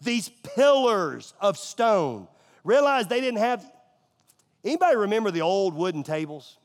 These 0.00 0.28
pillars 0.54 1.34
of 1.40 1.58
stone. 1.58 2.28
Realize 2.62 3.08
they 3.08 3.20
didn't 3.20 3.40
have. 3.40 3.68
Anybody 4.64 4.96
remember 4.96 5.32
the 5.32 5.40
old 5.40 5.74
wooden 5.74 6.04
tables? 6.04 6.56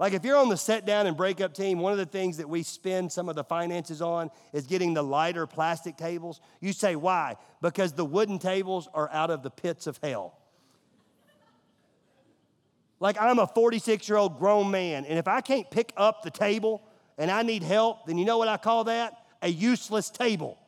Like 0.00 0.14
if 0.14 0.24
you're 0.24 0.38
on 0.38 0.48
the 0.48 0.56
set 0.56 0.86
down 0.86 1.06
and 1.06 1.14
breakup 1.14 1.52
team, 1.52 1.78
one 1.78 1.92
of 1.92 1.98
the 1.98 2.06
things 2.06 2.38
that 2.38 2.48
we 2.48 2.62
spend 2.62 3.12
some 3.12 3.28
of 3.28 3.36
the 3.36 3.44
finances 3.44 4.00
on 4.00 4.30
is 4.54 4.66
getting 4.66 4.94
the 4.94 5.02
lighter 5.02 5.46
plastic 5.46 5.98
tables. 5.98 6.40
You 6.58 6.72
say, 6.72 6.96
why? 6.96 7.36
Because 7.60 7.92
the 7.92 8.04
wooden 8.06 8.38
tables 8.38 8.88
are 8.94 9.10
out 9.12 9.30
of 9.30 9.42
the 9.42 9.50
pits 9.50 9.86
of 9.86 10.00
hell. 10.02 10.38
Like 12.98 13.20
I'm 13.20 13.38
a 13.38 13.46
46 13.46 14.08
year 14.08 14.16
old 14.16 14.38
grown 14.38 14.70
man, 14.70 15.04
and 15.04 15.18
if 15.18 15.28
I 15.28 15.42
can't 15.42 15.70
pick 15.70 15.92
up 15.98 16.22
the 16.22 16.30
table 16.30 16.82
and 17.18 17.30
I 17.30 17.42
need 17.42 17.62
help, 17.62 18.06
then 18.06 18.16
you 18.16 18.24
know 18.24 18.38
what 18.38 18.48
I 18.48 18.56
call 18.56 18.84
that? 18.84 19.12
A 19.42 19.48
useless 19.48 20.08
table. 20.08 20.58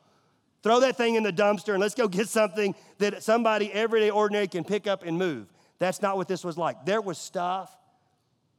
Throw 0.61 0.79
that 0.81 0.95
thing 0.95 1.15
in 1.15 1.23
the 1.23 1.33
dumpster 1.33 1.73
and 1.73 1.81
let's 1.81 1.95
go 1.95 2.07
get 2.07 2.29
something 2.29 2.75
that 2.99 3.23
somebody 3.23 3.73
everyday 3.73 4.11
ordinary 4.11 4.47
can 4.47 4.63
pick 4.63 4.85
up 4.85 5.03
and 5.03 5.17
move. 5.17 5.51
That's 5.79 6.03
not 6.03 6.17
what 6.17 6.27
this 6.27 6.43
was 6.43 6.55
like. 6.55 6.85
There 6.85 7.01
was 7.01 7.17
stuff 7.17 7.75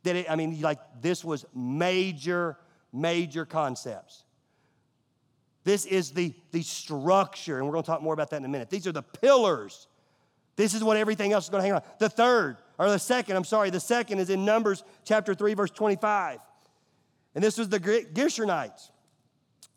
that 0.04 0.16
it, 0.16 0.30
I 0.30 0.36
mean, 0.36 0.60
like 0.60 0.78
this 1.00 1.24
was 1.24 1.44
major, 1.54 2.56
major 2.92 3.44
concepts. 3.44 4.24
This 5.64 5.86
is 5.86 6.12
the, 6.12 6.34
the 6.52 6.62
structure, 6.62 7.58
and 7.58 7.66
we're 7.66 7.76
to 7.76 7.82
talk 7.82 8.02
more 8.02 8.14
about 8.14 8.30
that 8.30 8.36
in 8.36 8.44
a 8.44 8.48
minute. 8.48 8.70
These 8.70 8.86
are 8.86 8.92
the 8.92 9.02
pillars. 9.02 9.88
This 10.56 10.74
is 10.74 10.84
what 10.84 10.96
everything 10.96 11.32
else 11.32 11.44
is 11.44 11.50
to 11.50 11.60
hang 11.60 11.72
on. 11.72 11.82
The 11.98 12.10
third, 12.10 12.58
or 12.78 12.90
the 12.90 12.98
second, 12.98 13.36
I'm 13.36 13.44
sorry, 13.44 13.70
the 13.70 13.80
second 13.80 14.18
is 14.18 14.30
in 14.30 14.44
Numbers 14.44 14.84
chapter 15.04 15.34
3, 15.34 15.54
verse 15.54 15.70
25. 15.70 16.38
And 17.34 17.42
this 17.42 17.58
was 17.58 17.68
the 17.68 17.80
Gershonites. 17.80 18.90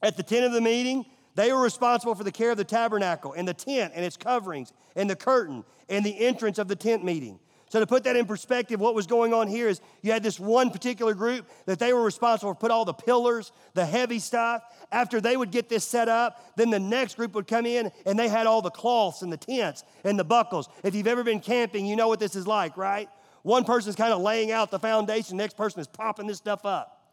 At 0.01 0.17
the 0.17 0.23
tent 0.23 0.45
of 0.45 0.51
the 0.51 0.61
meeting, 0.61 1.05
they 1.35 1.51
were 1.51 1.61
responsible 1.61 2.15
for 2.15 2.23
the 2.23 2.31
care 2.31 2.51
of 2.51 2.57
the 2.57 2.63
tabernacle 2.63 3.33
and 3.33 3.47
the 3.47 3.53
tent 3.53 3.93
and 3.95 4.05
its 4.05 4.17
coverings 4.17 4.73
and 4.95 5.09
the 5.09 5.15
curtain 5.15 5.63
and 5.89 6.05
the 6.05 6.19
entrance 6.19 6.59
of 6.59 6.67
the 6.67 6.75
tent 6.75 7.03
meeting. 7.03 7.39
So, 7.69 7.81
to 7.81 7.87
put 7.87 8.05
that 8.05 8.15
in 8.15 8.25
perspective, 8.25 8.79
what 8.79 8.95
was 8.95 9.07
going 9.07 9.33
on 9.33 9.47
here 9.47 9.67
is 9.67 9.81
you 10.01 10.13
had 10.13 10.23
this 10.23 10.39
one 10.39 10.69
particular 10.69 11.13
group 11.13 11.49
that 11.65 11.79
they 11.79 11.91
were 11.91 12.03
responsible 12.03 12.53
for 12.53 12.59
put 12.59 12.71
all 12.71 12.85
the 12.85 12.93
pillars, 12.93 13.51
the 13.73 13.85
heavy 13.85 14.19
stuff. 14.19 14.63
After 14.89 15.19
they 15.19 15.35
would 15.35 15.51
get 15.51 15.67
this 15.67 15.83
set 15.83 16.07
up, 16.07 16.41
then 16.55 16.69
the 16.69 16.79
next 16.79 17.15
group 17.15 17.33
would 17.33 17.45
come 17.45 17.65
in 17.65 17.91
and 18.05 18.17
they 18.17 18.29
had 18.29 18.47
all 18.47 18.61
the 18.61 18.69
cloths 18.69 19.21
and 19.21 19.31
the 19.31 19.37
tents 19.37 19.83
and 20.05 20.17
the 20.17 20.23
buckles. 20.23 20.69
If 20.83 20.95
you've 20.95 21.07
ever 21.07 21.25
been 21.25 21.41
camping, 21.41 21.85
you 21.85 21.97
know 21.97 22.07
what 22.07 22.21
this 22.21 22.37
is 22.37 22.47
like, 22.47 22.77
right? 22.77 23.09
One 23.43 23.65
person's 23.65 23.97
kind 23.97 24.13
of 24.13 24.21
laying 24.21 24.51
out 24.51 24.71
the 24.71 24.79
foundation, 24.79 25.35
the 25.35 25.43
next 25.43 25.57
person 25.57 25.81
is 25.81 25.87
popping 25.87 26.27
this 26.27 26.37
stuff 26.37 26.65
up. 26.65 27.11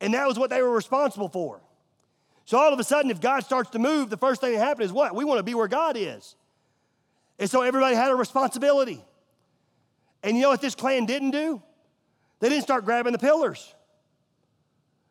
And 0.00 0.14
that 0.14 0.26
was 0.26 0.38
what 0.38 0.50
they 0.50 0.60
were 0.60 0.72
responsible 0.72 1.28
for. 1.28 1.60
So, 2.44 2.58
all 2.58 2.72
of 2.72 2.80
a 2.80 2.84
sudden, 2.84 3.10
if 3.10 3.20
God 3.20 3.44
starts 3.44 3.70
to 3.70 3.78
move, 3.78 4.10
the 4.10 4.16
first 4.16 4.40
thing 4.40 4.54
that 4.54 4.64
happens 4.64 4.86
is 4.86 4.92
what? 4.92 5.14
We 5.14 5.24
want 5.24 5.38
to 5.38 5.42
be 5.42 5.54
where 5.54 5.68
God 5.68 5.96
is. 5.96 6.34
And 7.38 7.48
so 7.48 7.62
everybody 7.62 7.94
had 7.94 8.10
a 8.10 8.14
responsibility. 8.14 9.04
And 10.22 10.36
you 10.36 10.42
know 10.42 10.50
what 10.50 10.60
this 10.60 10.74
clan 10.74 11.06
didn't 11.06 11.30
do? 11.30 11.62
They 12.40 12.48
didn't 12.48 12.64
start 12.64 12.84
grabbing 12.84 13.12
the 13.12 13.18
pillars. 13.18 13.74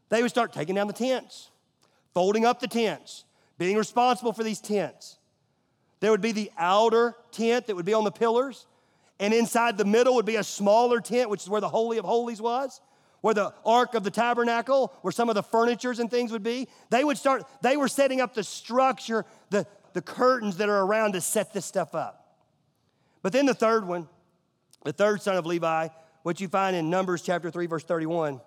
They 0.10 0.22
would 0.22 0.32
start 0.32 0.54
taking 0.54 0.76
down 0.76 0.88
the 0.88 0.94
tents, 0.94 1.50
folding 2.14 2.46
up 2.46 2.60
the 2.60 2.68
tents, 2.68 3.26
being 3.58 3.78
responsible 3.78 4.34
for 4.34 4.44
these 4.44 4.62
tents. 4.62 5.18
There 6.00 6.12
would 6.12 6.22
be 6.22 6.32
the 6.32 6.52
outer 6.58 7.16
tent 7.32 7.68
that 7.68 7.76
would 7.76 7.86
be 7.86 7.94
on 7.94 8.04
the 8.04 8.12
pillars, 8.12 8.68
and 9.20 9.34
inside 9.34 9.78
the 9.78 9.86
middle 9.86 10.16
would 10.16 10.26
be 10.26 10.36
a 10.36 10.44
smaller 10.44 11.02
tent, 11.02 11.30
which 11.30 11.42
is 11.42 11.50
where 11.50 11.62
the 11.62 11.70
Holy 11.70 11.98
of 11.98 12.06
Holies 12.06 12.42
was, 12.42 12.80
where 13.22 13.34
the 13.34 13.54
Ark 13.66 13.96
of 13.96 14.04
the 14.04 14.12
Tabernacle, 14.12 14.94
where 15.02 15.12
some 15.12 15.28
of 15.28 15.36
the 15.36 15.44
furnitures 15.44 16.00
and 16.00 16.10
things 16.10 16.32
would 16.32 16.44
be. 16.44 16.68
They 16.90 17.04
would 17.04 17.18
start, 17.18 17.44
they 17.62 17.76
were 17.76 17.88
setting 17.88 18.22
up 18.22 18.36
the 18.36 18.44
structure, 18.44 19.26
the, 19.50 19.66
the 19.94 20.02
curtains 20.02 20.58
that 20.58 20.70
are 20.70 20.84
around 20.84 21.14
to 21.14 21.22
set 21.22 21.52
this 21.52 21.66
stuff 21.66 21.96
up. 21.96 22.38
But 23.24 23.34
then 23.34 23.48
the 23.48 23.56
third 23.56 23.88
one, 23.88 24.08
the 24.84 24.94
third 24.94 25.22
son 25.22 25.36
of 25.36 25.46
Levi, 25.46 25.90
which 26.24 26.42
you 26.42 26.48
find 26.48 26.76
in 26.76 26.90
Numbers 26.90 27.22
chapter 27.22 27.50
3, 27.50 27.68
verse 27.68 27.84
31. 27.84 28.42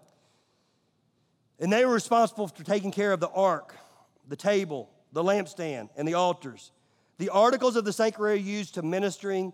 And 1.58 1.72
they 1.72 1.84
were 1.84 1.92
responsible 1.92 2.48
for 2.48 2.64
taking 2.64 2.90
care 2.90 3.12
of 3.12 3.20
the 3.20 3.28
ark, 3.28 3.76
the 4.28 4.36
table, 4.36 4.90
the 5.12 5.22
lampstand, 5.22 5.90
and 5.96 6.06
the 6.08 6.14
altars. 6.14 6.72
The 7.18 7.28
articles 7.28 7.76
of 7.76 7.84
the 7.84 7.92
sanctuary 7.92 8.40
used 8.40 8.74
to 8.74 8.82
ministering, 8.82 9.52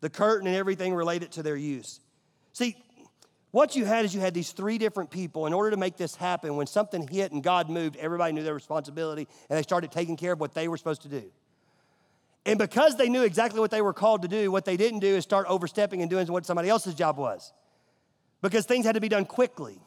the 0.00 0.10
curtain, 0.10 0.46
and 0.46 0.56
everything 0.56 0.94
related 0.94 1.32
to 1.32 1.42
their 1.42 1.56
use. 1.56 2.00
See, 2.52 2.76
what 3.50 3.74
you 3.74 3.84
had 3.84 4.04
is 4.04 4.14
you 4.14 4.20
had 4.20 4.34
these 4.34 4.52
three 4.52 4.78
different 4.78 5.10
people. 5.10 5.46
In 5.46 5.52
order 5.52 5.70
to 5.70 5.76
make 5.76 5.96
this 5.96 6.14
happen, 6.14 6.56
when 6.56 6.66
something 6.66 7.08
hit 7.08 7.32
and 7.32 7.42
God 7.42 7.70
moved, 7.70 7.96
everybody 7.96 8.32
knew 8.32 8.42
their 8.42 8.54
responsibility 8.54 9.26
and 9.48 9.58
they 9.58 9.62
started 9.62 9.90
taking 9.90 10.16
care 10.16 10.32
of 10.32 10.40
what 10.40 10.54
they 10.54 10.68
were 10.68 10.76
supposed 10.76 11.02
to 11.02 11.08
do. 11.08 11.30
And 12.46 12.58
because 12.58 12.96
they 12.96 13.08
knew 13.08 13.22
exactly 13.22 13.60
what 13.60 13.70
they 13.70 13.82
were 13.82 13.92
called 13.92 14.22
to 14.22 14.28
do, 14.28 14.50
what 14.50 14.64
they 14.64 14.76
didn't 14.76 15.00
do 15.00 15.16
is 15.16 15.24
start 15.24 15.46
overstepping 15.48 16.00
and 16.00 16.10
doing 16.10 16.26
what 16.28 16.46
somebody 16.46 16.68
else's 16.68 16.94
job 16.94 17.18
was. 17.18 17.52
Because 18.40 18.64
things 18.64 18.86
had 18.86 18.94
to 18.94 19.00
be 19.00 19.08
done 19.08 19.24
quickly. 19.24 19.80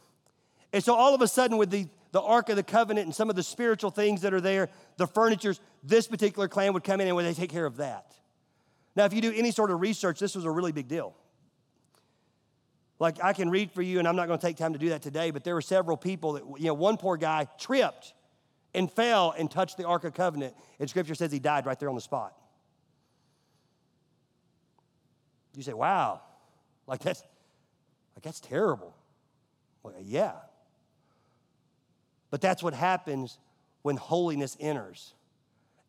And 0.73 0.83
so 0.83 0.93
all 0.93 1.15
of 1.15 1.21
a 1.21 1.27
sudden, 1.27 1.57
with 1.57 1.69
the, 1.69 1.87
the 2.11 2.21
Ark 2.21 2.49
of 2.49 2.55
the 2.55 2.63
Covenant 2.63 3.05
and 3.05 3.15
some 3.15 3.29
of 3.29 3.35
the 3.35 3.43
spiritual 3.43 3.89
things 3.89 4.21
that 4.21 4.33
are 4.33 4.41
there, 4.41 4.69
the 4.97 5.07
furnitures, 5.07 5.59
this 5.83 6.07
particular 6.07 6.47
clan 6.47 6.73
would 6.73 6.83
come 6.83 7.01
in 7.01 7.07
and 7.07 7.15
would 7.15 7.25
they 7.25 7.33
take 7.33 7.49
care 7.49 7.65
of 7.65 7.77
that. 7.77 8.13
Now, 8.95 9.05
if 9.05 9.13
you 9.13 9.21
do 9.21 9.33
any 9.33 9.51
sort 9.51 9.71
of 9.71 9.79
research, 9.79 10.19
this 10.19 10.35
was 10.35 10.45
a 10.45 10.51
really 10.51 10.71
big 10.71 10.87
deal. 10.87 11.15
Like 12.99 13.23
I 13.23 13.33
can 13.33 13.49
read 13.49 13.71
for 13.71 13.81
you, 13.81 13.99
and 13.99 14.07
I'm 14.07 14.15
not 14.15 14.27
going 14.27 14.37
to 14.37 14.45
take 14.45 14.57
time 14.57 14.73
to 14.73 14.79
do 14.79 14.89
that 14.89 15.01
today, 15.01 15.31
but 15.31 15.43
there 15.43 15.55
were 15.55 15.61
several 15.61 15.97
people 15.97 16.33
that, 16.33 16.43
you 16.59 16.67
know, 16.67 16.73
one 16.73 16.97
poor 16.97 17.17
guy 17.17 17.47
tripped 17.57 18.13
and 18.73 18.91
fell 18.91 19.33
and 19.35 19.49
touched 19.49 19.77
the 19.77 19.85
Ark 19.85 20.03
of 20.03 20.13
Covenant, 20.13 20.53
and 20.79 20.89
scripture 20.89 21.15
says 21.15 21.31
he 21.31 21.39
died 21.39 21.65
right 21.65 21.79
there 21.79 21.89
on 21.89 21.95
the 21.95 22.01
spot. 22.01 22.35
You 25.55 25.63
say, 25.63 25.73
wow, 25.73 26.21
like 26.87 27.01
that's, 27.01 27.21
like 28.15 28.23
that's 28.23 28.39
terrible. 28.39 28.95
Well, 29.83 29.93
yeah. 30.01 30.33
But 32.29 32.41
that's 32.41 32.63
what 32.63 32.73
happens 32.73 33.37
when 33.81 33.97
holiness 33.97 34.55
enters. 34.59 35.13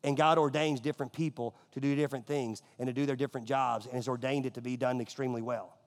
And 0.03 0.17
God 0.17 0.37
ordains 0.37 0.81
different 0.81 1.13
people 1.13 1.55
to 1.71 1.79
do 1.79 1.95
different 1.95 2.27
things 2.27 2.61
and 2.77 2.87
to 2.87 2.93
do 2.93 3.05
their 3.05 3.15
different 3.15 3.47
jobs, 3.47 3.85
and 3.85 3.95
has 3.95 4.09
ordained 4.09 4.45
it 4.45 4.55
to 4.55 4.61
be 4.61 4.75
done 4.75 4.99
extremely 4.99 5.41
well. 5.41 5.77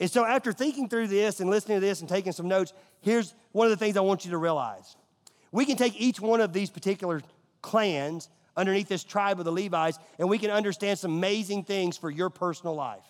And 0.00 0.10
so, 0.10 0.24
after 0.24 0.52
thinking 0.52 0.88
through 0.88 1.08
this 1.08 1.40
and 1.40 1.50
listening 1.50 1.76
to 1.76 1.86
this 1.86 2.00
and 2.00 2.08
taking 2.08 2.32
some 2.32 2.48
notes, 2.48 2.72
here's 3.02 3.34
one 3.52 3.66
of 3.66 3.70
the 3.70 3.76
things 3.76 3.96
I 3.96 4.00
want 4.00 4.24
you 4.24 4.30
to 4.30 4.38
realize. 4.38 4.96
We 5.52 5.66
can 5.66 5.76
take 5.76 6.00
each 6.00 6.18
one 6.18 6.40
of 6.40 6.54
these 6.54 6.70
particular 6.70 7.20
clans 7.60 8.30
underneath 8.56 8.88
this 8.88 9.04
tribe 9.04 9.38
of 9.38 9.44
the 9.44 9.52
Levites, 9.52 9.98
and 10.18 10.28
we 10.28 10.38
can 10.38 10.50
understand 10.50 10.98
some 10.98 11.12
amazing 11.12 11.64
things 11.64 11.96
for 11.96 12.10
your 12.10 12.30
personal 12.30 12.74
life. 12.74 13.04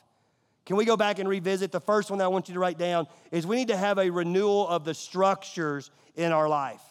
Can 0.65 0.77
we 0.77 0.85
go 0.85 0.97
back 0.97 1.19
and 1.19 1.29
revisit? 1.29 1.73
The 1.73 1.81
first 1.81 2.11
one 2.11 2.19
that 2.19 2.25
I 2.27 2.29
want 2.29 2.49
you 2.49 2.55
to 2.55 2.61
write 2.61 2.79
down 2.79 3.07
is 3.31 3.47
we 3.47 3.57
need 3.57 3.69
to 3.69 3.77
have 3.77 3.99
a 3.99 4.11
renewal 4.11 4.69
of 4.69 4.85
the 4.85 4.95
structures 4.95 5.91
in 6.15 6.31
our 6.31 6.49
life. 6.49 6.83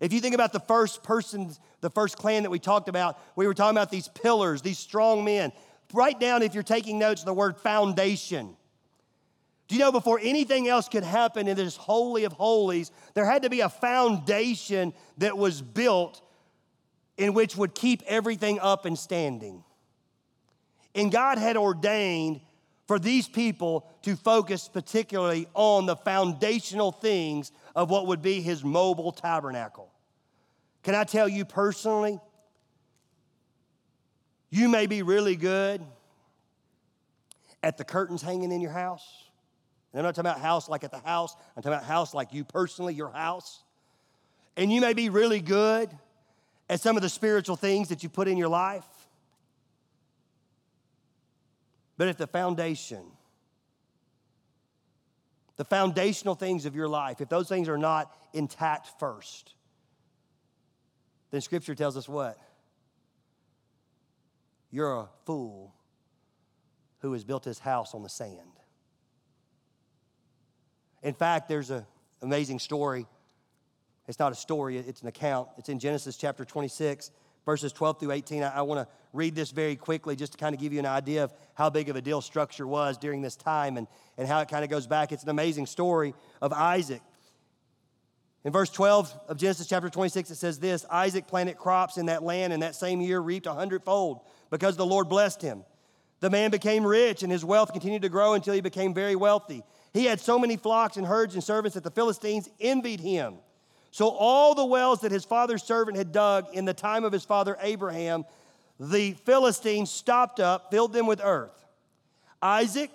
If 0.00 0.12
you 0.12 0.20
think 0.20 0.34
about 0.34 0.52
the 0.52 0.60
first 0.60 1.02
person, 1.02 1.52
the 1.80 1.90
first 1.90 2.16
clan 2.16 2.42
that 2.42 2.50
we 2.50 2.58
talked 2.58 2.88
about, 2.88 3.18
we 3.36 3.46
were 3.46 3.54
talking 3.54 3.76
about 3.76 3.90
these 3.90 4.08
pillars, 4.08 4.62
these 4.62 4.78
strong 4.78 5.24
men. 5.24 5.52
Write 5.92 6.18
down, 6.18 6.42
if 6.42 6.54
you're 6.54 6.62
taking 6.62 6.98
notes, 6.98 7.22
the 7.22 7.34
word 7.34 7.58
foundation. 7.58 8.56
Do 9.68 9.76
you 9.76 9.80
know 9.80 9.92
before 9.92 10.18
anything 10.20 10.66
else 10.66 10.88
could 10.88 11.04
happen 11.04 11.46
in 11.46 11.56
this 11.56 11.76
Holy 11.76 12.24
of 12.24 12.32
Holies, 12.32 12.90
there 13.14 13.24
had 13.24 13.42
to 13.42 13.50
be 13.50 13.60
a 13.60 13.68
foundation 13.68 14.92
that 15.18 15.38
was 15.38 15.62
built 15.62 16.22
in 17.20 17.34
which 17.34 17.54
would 17.54 17.74
keep 17.74 18.02
everything 18.06 18.58
up 18.60 18.86
and 18.86 18.98
standing. 18.98 19.62
And 20.94 21.12
God 21.12 21.36
had 21.36 21.54
ordained 21.54 22.40
for 22.88 22.98
these 22.98 23.28
people 23.28 23.86
to 24.02 24.16
focus 24.16 24.70
particularly 24.72 25.46
on 25.52 25.84
the 25.84 25.96
foundational 25.96 26.90
things 26.90 27.52
of 27.76 27.90
what 27.90 28.06
would 28.06 28.22
be 28.22 28.40
his 28.40 28.64
mobile 28.64 29.12
tabernacle. 29.12 29.92
Can 30.82 30.94
I 30.94 31.04
tell 31.04 31.28
you 31.28 31.44
personally? 31.44 32.18
You 34.48 34.70
may 34.70 34.86
be 34.86 35.02
really 35.02 35.36
good 35.36 35.82
at 37.62 37.76
the 37.76 37.84
curtains 37.84 38.22
hanging 38.22 38.50
in 38.50 38.62
your 38.62 38.72
house. 38.72 39.06
And 39.92 40.00
I'm 40.00 40.06
not 40.06 40.14
talking 40.14 40.30
about 40.30 40.40
house 40.40 40.70
like 40.70 40.84
at 40.84 40.90
the 40.90 41.00
house, 41.00 41.36
I'm 41.54 41.62
talking 41.62 41.76
about 41.76 41.84
house 41.84 42.14
like 42.14 42.32
you 42.32 42.44
personally, 42.44 42.94
your 42.94 43.10
house. 43.10 43.62
And 44.56 44.72
you 44.72 44.80
may 44.80 44.94
be 44.94 45.10
really 45.10 45.40
good 45.40 45.90
at 46.70 46.80
some 46.80 46.94
of 46.96 47.02
the 47.02 47.08
spiritual 47.08 47.56
things 47.56 47.88
that 47.88 48.04
you 48.04 48.08
put 48.08 48.28
in 48.28 48.38
your 48.38 48.48
life. 48.48 48.86
But 51.98 52.06
if 52.06 52.16
the 52.16 52.28
foundation, 52.28 53.02
the 55.56 55.64
foundational 55.64 56.36
things 56.36 56.66
of 56.66 56.76
your 56.76 56.86
life, 56.86 57.20
if 57.20 57.28
those 57.28 57.48
things 57.48 57.68
are 57.68 57.76
not 57.76 58.16
intact 58.32 59.00
first, 59.00 59.52
then 61.32 61.40
Scripture 61.40 61.74
tells 61.74 61.96
us 61.96 62.08
what? 62.08 62.38
You're 64.70 64.96
a 64.96 65.08
fool 65.26 65.74
who 67.00 67.12
has 67.14 67.24
built 67.24 67.44
his 67.44 67.58
house 67.58 67.94
on 67.94 68.04
the 68.04 68.08
sand. 68.08 68.60
In 71.02 71.14
fact, 71.14 71.48
there's 71.48 71.70
an 71.70 71.84
amazing 72.22 72.60
story. 72.60 73.06
It's 74.10 74.18
not 74.18 74.32
a 74.32 74.34
story, 74.34 74.76
it's 74.76 75.02
an 75.02 75.08
account. 75.08 75.50
It's 75.56 75.68
in 75.68 75.78
Genesis 75.78 76.16
chapter 76.16 76.44
26, 76.44 77.12
verses 77.46 77.72
12 77.72 78.00
through 78.00 78.10
18. 78.10 78.42
I, 78.42 78.56
I 78.56 78.62
want 78.62 78.80
to 78.80 78.92
read 79.12 79.36
this 79.36 79.52
very 79.52 79.76
quickly 79.76 80.16
just 80.16 80.32
to 80.32 80.38
kind 80.38 80.52
of 80.52 80.60
give 80.60 80.72
you 80.72 80.80
an 80.80 80.86
idea 80.86 81.22
of 81.22 81.32
how 81.54 81.70
big 81.70 81.88
of 81.88 81.94
a 81.94 82.02
deal 82.02 82.20
structure 82.20 82.66
was 82.66 82.98
during 82.98 83.22
this 83.22 83.36
time 83.36 83.76
and, 83.76 83.86
and 84.18 84.26
how 84.26 84.40
it 84.40 84.48
kind 84.48 84.64
of 84.64 84.70
goes 84.70 84.88
back. 84.88 85.12
It's 85.12 85.22
an 85.22 85.28
amazing 85.28 85.66
story 85.66 86.12
of 86.42 86.52
Isaac. 86.52 87.02
In 88.42 88.50
verse 88.50 88.68
12 88.70 89.14
of 89.28 89.36
Genesis 89.36 89.68
chapter 89.68 89.88
26, 89.88 90.32
it 90.32 90.34
says 90.34 90.58
this 90.58 90.84
Isaac 90.90 91.28
planted 91.28 91.56
crops 91.56 91.96
in 91.96 92.06
that 92.06 92.24
land, 92.24 92.52
and 92.52 92.64
that 92.64 92.74
same 92.74 93.00
year 93.00 93.20
reaped 93.20 93.46
a 93.46 93.52
hundredfold 93.52 94.22
because 94.50 94.76
the 94.76 94.84
Lord 94.84 95.08
blessed 95.08 95.40
him. 95.40 95.62
The 96.18 96.30
man 96.30 96.50
became 96.50 96.84
rich, 96.84 97.22
and 97.22 97.30
his 97.30 97.44
wealth 97.44 97.72
continued 97.72 98.02
to 98.02 98.08
grow 98.08 98.34
until 98.34 98.54
he 98.54 98.60
became 98.60 98.92
very 98.92 99.14
wealthy. 99.14 99.62
He 99.94 100.06
had 100.06 100.18
so 100.18 100.36
many 100.36 100.56
flocks 100.56 100.96
and 100.96 101.06
herds 101.06 101.34
and 101.34 101.44
servants 101.44 101.76
that 101.76 101.84
the 101.84 101.92
Philistines 101.92 102.50
envied 102.58 102.98
him. 102.98 103.36
So 103.90 104.08
all 104.08 104.54
the 104.54 104.64
wells 104.64 105.00
that 105.00 105.12
his 105.12 105.24
father's 105.24 105.62
servant 105.62 105.96
had 105.96 106.12
dug 106.12 106.46
in 106.52 106.64
the 106.64 106.74
time 106.74 107.04
of 107.04 107.12
his 107.12 107.24
father 107.24 107.56
Abraham, 107.60 108.24
the 108.78 109.12
Philistines 109.12 109.90
stopped 109.90 110.40
up, 110.40 110.70
filled 110.70 110.92
them 110.92 111.06
with 111.06 111.20
earth. 111.22 111.64
Isaac 112.40 112.90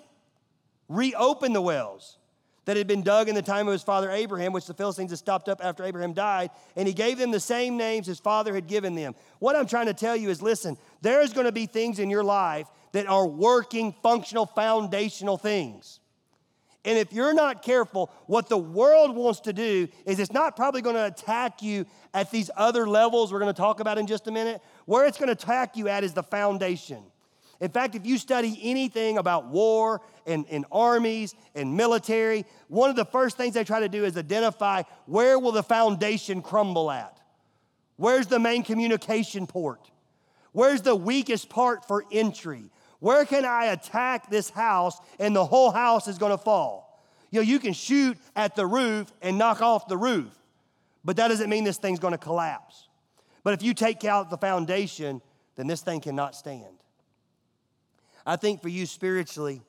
reopened 0.88 1.54
the 1.54 1.60
wells 1.60 2.16
that 2.64 2.76
had 2.76 2.88
been 2.88 3.02
dug 3.02 3.28
in 3.28 3.34
the 3.34 3.42
time 3.42 3.68
of 3.68 3.72
his 3.72 3.82
father 3.82 4.10
Abraham, 4.10 4.52
which 4.52 4.66
the 4.66 4.74
Philistines 4.74 5.10
had 5.10 5.18
stopped 5.18 5.48
up 5.48 5.60
after 5.62 5.84
Abraham 5.84 6.12
died, 6.12 6.50
and 6.74 6.88
he 6.88 6.94
gave 6.94 7.16
them 7.16 7.30
the 7.30 7.40
same 7.40 7.76
names 7.76 8.06
his 8.06 8.18
father 8.18 8.54
had 8.54 8.66
given 8.66 8.94
them. 8.94 9.14
What 9.38 9.54
I'm 9.54 9.66
trying 9.66 9.86
to 9.86 9.94
tell 9.94 10.16
you 10.16 10.30
is 10.30 10.42
listen, 10.42 10.76
there's 11.00 11.32
going 11.32 11.46
to 11.46 11.52
be 11.52 11.66
things 11.66 12.00
in 12.00 12.10
your 12.10 12.24
life 12.24 12.66
that 12.92 13.06
are 13.06 13.26
working, 13.26 13.94
functional, 14.02 14.46
foundational 14.46 15.36
things. 15.36 16.00
And 16.86 16.96
if 16.96 17.12
you're 17.12 17.34
not 17.34 17.62
careful, 17.62 18.12
what 18.26 18.48
the 18.48 18.56
world 18.56 19.16
wants 19.16 19.40
to 19.40 19.52
do 19.52 19.88
is 20.06 20.20
it's 20.20 20.32
not 20.32 20.54
probably 20.54 20.80
going 20.82 20.94
to 20.94 21.06
attack 21.06 21.60
you 21.60 21.84
at 22.14 22.30
these 22.30 22.48
other 22.56 22.88
levels 22.88 23.32
we're 23.32 23.40
going 23.40 23.52
to 23.52 23.60
talk 23.60 23.80
about 23.80 23.98
in 23.98 24.06
just 24.06 24.28
a 24.28 24.30
minute. 24.30 24.62
Where 24.84 25.04
it's 25.04 25.18
going 25.18 25.26
to 25.26 25.32
attack 25.32 25.76
you 25.76 25.88
at 25.88 26.04
is 26.04 26.14
the 26.14 26.22
foundation. 26.22 27.02
In 27.60 27.70
fact, 27.70 27.96
if 27.96 28.06
you 28.06 28.18
study 28.18 28.56
anything 28.62 29.18
about 29.18 29.46
war 29.46 30.00
and, 30.26 30.46
and 30.48 30.64
armies 30.70 31.34
and 31.56 31.76
military, 31.76 32.44
one 32.68 32.88
of 32.88 32.94
the 32.94 33.04
first 33.04 33.36
things 33.36 33.54
they 33.54 33.64
try 33.64 33.80
to 33.80 33.88
do 33.88 34.04
is 34.04 34.16
identify 34.16 34.84
where 35.06 35.40
will 35.40 35.52
the 35.52 35.64
foundation 35.64 36.40
crumble 36.40 36.90
at? 36.92 37.18
Where's 37.96 38.28
the 38.28 38.38
main 38.38 38.62
communication 38.62 39.48
port? 39.48 39.90
Where's 40.52 40.82
the 40.82 40.94
weakest 40.94 41.48
part 41.48 41.88
for 41.88 42.04
entry? 42.12 42.70
Where 43.00 43.24
can 43.24 43.44
I 43.44 43.66
attack 43.66 44.30
this 44.30 44.50
house 44.50 44.98
and 45.18 45.34
the 45.34 45.44
whole 45.44 45.70
house 45.70 46.08
is 46.08 46.18
gonna 46.18 46.38
fall? 46.38 47.02
You 47.30 47.40
know, 47.40 47.44
you 47.44 47.58
can 47.58 47.72
shoot 47.72 48.16
at 48.34 48.56
the 48.56 48.66
roof 48.66 49.12
and 49.20 49.36
knock 49.36 49.60
off 49.60 49.88
the 49.88 49.96
roof, 49.96 50.32
but 51.04 51.16
that 51.16 51.28
doesn't 51.28 51.50
mean 51.50 51.64
this 51.64 51.78
thing's 51.78 51.98
gonna 51.98 52.18
collapse. 52.18 52.88
But 53.44 53.54
if 53.54 53.62
you 53.62 53.74
take 53.74 54.04
out 54.04 54.30
the 54.30 54.38
foundation, 54.38 55.22
then 55.56 55.66
this 55.66 55.80
thing 55.80 56.00
cannot 56.00 56.34
stand. 56.34 56.76
I 58.26 58.36
think 58.36 58.60
for 58.60 58.68
you 58.68 58.86
spiritually, 58.86 59.62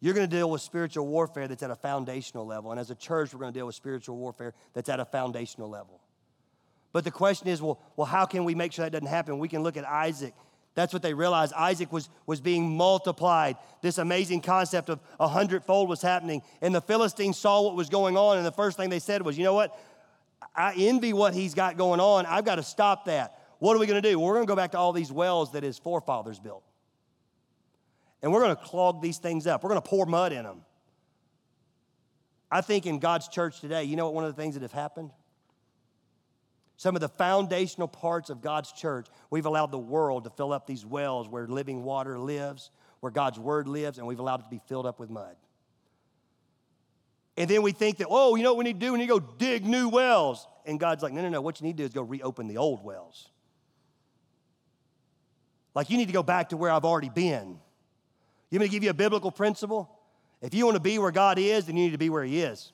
you're 0.00 0.14
going 0.14 0.28
to 0.28 0.36
deal 0.36 0.50
with 0.50 0.60
spiritual 0.60 1.06
warfare 1.06 1.48
that's 1.48 1.62
at 1.62 1.70
a 1.70 1.76
foundational 1.76 2.46
level. 2.46 2.70
And 2.70 2.80
as 2.80 2.90
a 2.90 2.94
church, 2.94 3.32
we're 3.32 3.40
going 3.40 3.52
to 3.52 3.58
deal 3.58 3.66
with 3.66 3.74
spiritual 3.74 4.16
warfare 4.16 4.54
that's 4.72 4.88
at 4.88 5.00
a 5.00 5.04
foundational 5.04 5.68
level. 5.68 6.00
But 6.92 7.04
the 7.04 7.10
question 7.10 7.48
is 7.48 7.60
well, 7.60 7.80
well, 7.96 8.06
how 8.06 8.24
can 8.24 8.44
we 8.44 8.54
make 8.54 8.72
sure 8.72 8.84
that 8.84 8.92
doesn't 8.92 9.06
happen? 9.06 9.38
We 9.38 9.48
can 9.48 9.62
look 9.62 9.76
at 9.76 9.84
Isaac 9.84 10.34
that's 10.76 10.92
what 10.92 11.02
they 11.02 11.14
realized. 11.14 11.54
Isaac 11.54 11.90
was, 11.90 12.10
was 12.26 12.42
being 12.42 12.76
multiplied. 12.76 13.56
This 13.80 13.96
amazing 13.96 14.42
concept 14.42 14.90
of 14.90 15.00
a 15.18 15.26
hundredfold 15.26 15.88
was 15.88 16.02
happening. 16.02 16.42
And 16.60 16.74
the 16.74 16.82
Philistines 16.82 17.38
saw 17.38 17.62
what 17.62 17.74
was 17.74 17.88
going 17.88 18.18
on. 18.18 18.36
And 18.36 18.44
the 18.44 18.52
first 18.52 18.76
thing 18.76 18.90
they 18.90 18.98
said 18.98 19.22
was, 19.22 19.38
you 19.38 19.44
know 19.44 19.54
what? 19.54 19.76
I 20.54 20.74
envy 20.76 21.14
what 21.14 21.32
he's 21.32 21.54
got 21.54 21.78
going 21.78 21.98
on. 21.98 22.26
I've 22.26 22.44
got 22.44 22.56
to 22.56 22.62
stop 22.62 23.06
that. 23.06 23.40
What 23.58 23.74
are 23.74 23.78
we 23.78 23.86
going 23.86 24.00
to 24.02 24.06
do? 24.06 24.20
We're 24.20 24.34
going 24.34 24.46
to 24.46 24.50
go 24.50 24.54
back 24.54 24.72
to 24.72 24.78
all 24.78 24.92
these 24.92 25.10
wells 25.10 25.52
that 25.52 25.62
his 25.62 25.78
forefathers 25.78 26.38
built. 26.38 26.62
And 28.22 28.30
we're 28.30 28.42
going 28.42 28.54
to 28.54 28.62
clog 28.62 29.00
these 29.00 29.16
things 29.16 29.46
up. 29.46 29.64
We're 29.64 29.70
going 29.70 29.80
to 29.80 29.88
pour 29.88 30.04
mud 30.04 30.32
in 30.32 30.42
them. 30.42 30.60
I 32.50 32.60
think 32.60 32.84
in 32.84 32.98
God's 32.98 33.28
church 33.28 33.62
today, 33.62 33.84
you 33.84 33.96
know 33.96 34.04
what 34.04 34.14
one 34.14 34.24
of 34.24 34.36
the 34.36 34.40
things 34.40 34.54
that 34.56 34.62
have 34.62 34.72
happened? 34.72 35.10
Some 36.76 36.94
of 36.94 37.00
the 37.00 37.08
foundational 37.08 37.88
parts 37.88 38.28
of 38.28 38.42
God's 38.42 38.72
church, 38.72 39.06
we've 39.30 39.46
allowed 39.46 39.70
the 39.70 39.78
world 39.78 40.24
to 40.24 40.30
fill 40.30 40.52
up 40.52 40.66
these 40.66 40.84
wells 40.84 41.28
where 41.28 41.46
living 41.46 41.82
water 41.84 42.18
lives, 42.18 42.70
where 43.00 43.10
God's 43.10 43.38
word 43.38 43.66
lives 43.66 43.98
and 43.98 44.06
we've 44.06 44.18
allowed 44.18 44.40
it 44.40 44.44
to 44.44 44.50
be 44.50 44.60
filled 44.66 44.86
up 44.86 45.00
with 45.00 45.08
mud. 45.08 45.36
And 47.38 47.48
then 47.50 47.62
we 47.62 47.72
think 47.72 47.98
that, 47.98 48.08
oh, 48.10 48.34
you 48.36 48.42
know 48.42 48.52
what 48.52 48.58
we 48.58 48.64
need 48.64 48.80
to 48.80 48.86
do? 48.86 48.92
We 48.92 48.98
need 48.98 49.08
to 49.08 49.20
go 49.20 49.34
dig 49.38 49.64
new 49.64 49.88
wells. 49.88 50.46
And 50.64 50.80
God's 50.80 51.02
like, 51.02 51.12
no, 51.12 51.22
no, 51.22 51.28
no. 51.28 51.40
What 51.40 51.60
you 51.60 51.66
need 51.66 51.76
to 51.76 51.82
do 51.82 51.86
is 51.86 51.92
go 51.92 52.02
reopen 52.02 52.48
the 52.48 52.56
old 52.56 52.82
wells. 52.82 53.28
Like 55.74 55.90
you 55.90 55.98
need 55.98 56.06
to 56.06 56.14
go 56.14 56.22
back 56.22 56.50
to 56.50 56.56
where 56.56 56.70
I've 56.70 56.86
already 56.86 57.10
been. 57.10 57.58
You 58.50 58.58
want 58.58 58.60
me 58.60 58.66
to 58.66 58.72
give 58.72 58.84
you 58.84 58.90
a 58.90 58.94
biblical 58.94 59.30
principle? 59.30 59.90
If 60.40 60.54
you 60.54 60.64
want 60.64 60.76
to 60.76 60.80
be 60.80 60.98
where 60.98 61.10
God 61.10 61.38
is, 61.38 61.66
then 61.66 61.76
you 61.76 61.84
need 61.84 61.92
to 61.92 61.98
be 61.98 62.08
where 62.08 62.24
He 62.24 62.40
is. 62.40 62.72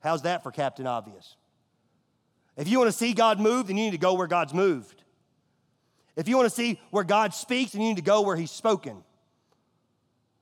How's 0.00 0.22
that 0.22 0.42
for 0.42 0.52
Captain 0.52 0.86
Obvious? 0.86 1.36
If 2.58 2.66
you 2.66 2.78
want 2.78 2.88
to 2.88 2.96
see 2.96 3.14
God 3.14 3.38
move, 3.38 3.68
then 3.68 3.76
you 3.76 3.84
need 3.84 3.92
to 3.92 3.98
go 3.98 4.14
where 4.14 4.26
God's 4.26 4.52
moved. 4.52 5.04
If 6.16 6.26
you 6.26 6.36
want 6.36 6.48
to 6.48 6.54
see 6.54 6.80
where 6.90 7.04
God 7.04 7.32
speaks, 7.32 7.70
then 7.70 7.80
you 7.80 7.88
need 7.88 7.96
to 7.96 8.02
go 8.02 8.22
where 8.22 8.36
He's 8.36 8.50
spoken. 8.50 9.04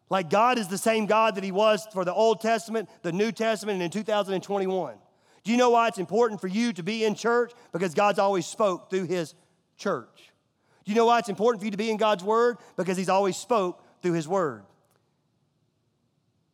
Like 0.08 0.30
God 0.30 0.58
is 0.58 0.68
the 0.68 0.78
same 0.78 1.04
God 1.04 1.35
that 1.35 1.44
He 1.44 1.52
was 1.52 1.87
for 1.92 2.06
the 2.06 2.14
Old 2.14 2.40
Testament, 2.40 2.88
the 3.02 3.12
New 3.12 3.32
Testament, 3.32 3.75
and 3.75 3.82
in 3.82 3.90
2021. 3.90 4.94
Do 5.44 5.50
you 5.50 5.58
know 5.58 5.70
why 5.70 5.88
it's 5.88 5.99
important 5.99 6.40
for 6.40 6.49
you 6.49 6.73
to 6.73 6.82
be 6.82 7.04
in 7.04 7.14
church? 7.14 7.52
Because 7.70 7.92
God's 7.92 8.18
always 8.18 8.46
spoke 8.46 8.88
through 8.88 9.04
His 9.04 9.35
church. 9.76 10.32
Do 10.85 10.92
you 10.92 10.96
know 10.96 11.06
why 11.06 11.18
it's 11.18 11.28
important 11.28 11.61
for 11.61 11.66
you 11.66 11.73
to 11.73 11.76
be 11.76 11.90
in 11.90 11.99
God's 11.99 12.25
Word? 12.25 12.56
Because 12.76 12.96
He's 12.96 13.11
always 13.11 13.37
spoke 13.37 13.82
through 14.00 14.14
His 14.14 14.26
Word. 14.26 14.64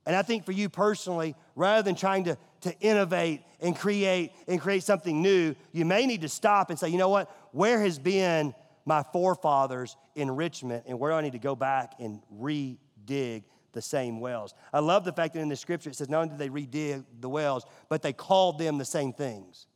And 0.04 0.16
I 0.16 0.22
think 0.22 0.44
for 0.44 0.52
you 0.52 0.68
personally, 0.68 1.36
rather 1.54 1.82
than 1.82 1.94
trying 1.94 2.24
to, 2.24 2.36
to 2.62 2.78
innovate 2.80 3.42
and 3.60 3.76
create 3.76 4.32
and 4.48 4.60
create 4.60 4.82
something 4.82 5.22
new, 5.22 5.54
you 5.72 5.84
may 5.84 6.06
need 6.06 6.22
to 6.22 6.28
stop 6.28 6.70
and 6.70 6.78
say, 6.78 6.88
you 6.88 6.98
know 6.98 7.08
what? 7.08 7.30
Where 7.52 7.80
has 7.80 7.98
been 7.98 8.54
my 8.84 9.04
forefathers' 9.12 9.96
enrichment, 10.16 10.84
and 10.86 10.98
where 10.98 11.12
do 11.12 11.16
I 11.16 11.20
need 11.20 11.32
to 11.32 11.38
go 11.38 11.54
back 11.54 11.94
and 12.00 12.20
re 12.30 12.78
dig 13.04 13.44
the 13.72 13.82
same 13.82 14.20
wells. 14.20 14.54
I 14.72 14.80
love 14.80 15.04
the 15.04 15.12
fact 15.12 15.34
that 15.34 15.40
in 15.40 15.48
the 15.48 15.56
scripture 15.56 15.90
it 15.90 15.96
says 15.96 16.08
not 16.08 16.22
only 16.22 16.36
did 16.36 16.38
they 16.38 16.48
redig 16.48 17.04
the 17.20 17.28
wells, 17.28 17.64
but 17.88 18.02
they 18.02 18.12
called 18.12 18.58
them 18.58 18.78
the 18.78 18.84
same 18.84 19.12
things. 19.12 19.66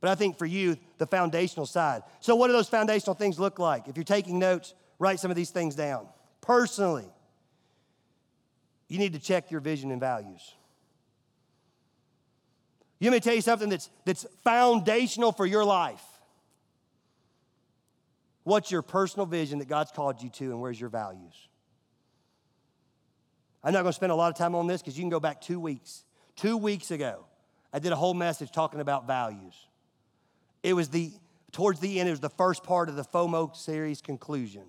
But 0.00 0.10
I 0.10 0.14
think 0.14 0.38
for 0.38 0.46
you, 0.46 0.76
the 0.98 1.06
foundational 1.06 1.66
side. 1.66 2.02
So, 2.20 2.36
what 2.36 2.48
do 2.48 2.52
those 2.52 2.68
foundational 2.68 3.14
things 3.14 3.38
look 3.38 3.58
like? 3.58 3.88
If 3.88 3.96
you're 3.96 4.04
taking 4.04 4.38
notes, 4.38 4.74
write 4.98 5.18
some 5.20 5.30
of 5.30 5.36
these 5.36 5.50
things 5.50 5.74
down. 5.74 6.06
Personally, 6.40 7.08
you 8.88 8.98
need 8.98 9.12
to 9.12 9.18
check 9.18 9.50
your 9.50 9.60
vision 9.60 9.90
and 9.90 10.00
values. 10.00 10.54
You 12.98 13.10
may 13.10 13.20
tell 13.20 13.34
you 13.34 13.42
something 13.42 13.68
that's, 13.68 13.90
that's 14.04 14.26
foundational 14.42 15.30
for 15.30 15.46
your 15.46 15.64
life. 15.64 16.02
What's 18.42 18.70
your 18.70 18.82
personal 18.82 19.26
vision 19.26 19.58
that 19.58 19.68
God's 19.68 19.92
called 19.92 20.22
you 20.22 20.30
to, 20.30 20.44
and 20.46 20.60
where's 20.60 20.80
your 20.80 20.88
values? 20.88 21.34
I'm 23.62 23.72
not 23.72 23.82
going 23.82 23.90
to 23.90 23.96
spend 23.96 24.10
a 24.10 24.14
lot 24.14 24.30
of 24.30 24.38
time 24.38 24.54
on 24.54 24.66
this 24.66 24.80
because 24.80 24.96
you 24.96 25.02
can 25.02 25.10
go 25.10 25.20
back 25.20 25.40
two 25.40 25.60
weeks. 25.60 26.04
Two 26.34 26.56
weeks 26.56 26.90
ago, 26.90 27.26
I 27.72 27.78
did 27.78 27.92
a 27.92 27.96
whole 27.96 28.14
message 28.14 28.50
talking 28.50 28.80
about 28.80 29.06
values. 29.06 29.54
It 30.62 30.72
was 30.72 30.88
the, 30.88 31.12
towards 31.52 31.80
the 31.80 32.00
end, 32.00 32.08
it 32.08 32.12
was 32.12 32.20
the 32.20 32.30
first 32.30 32.64
part 32.64 32.88
of 32.88 32.96
the 32.96 33.04
FOMO 33.04 33.54
series 33.54 34.00
conclusion. 34.00 34.62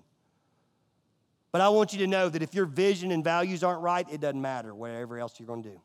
But 1.52 1.60
I 1.60 1.68
want 1.68 1.92
you 1.92 1.98
to 2.00 2.06
know 2.06 2.28
that 2.28 2.42
if 2.42 2.54
your 2.54 2.66
vision 2.66 3.10
and 3.10 3.24
values 3.24 3.64
aren't 3.64 3.82
right, 3.82 4.06
it 4.10 4.20
doesn't 4.20 4.40
matter 4.40 4.74
whatever 4.74 5.18
else 5.18 5.34
you're 5.38 5.46
going 5.46 5.62
to 5.64 5.70
do. 5.70 5.80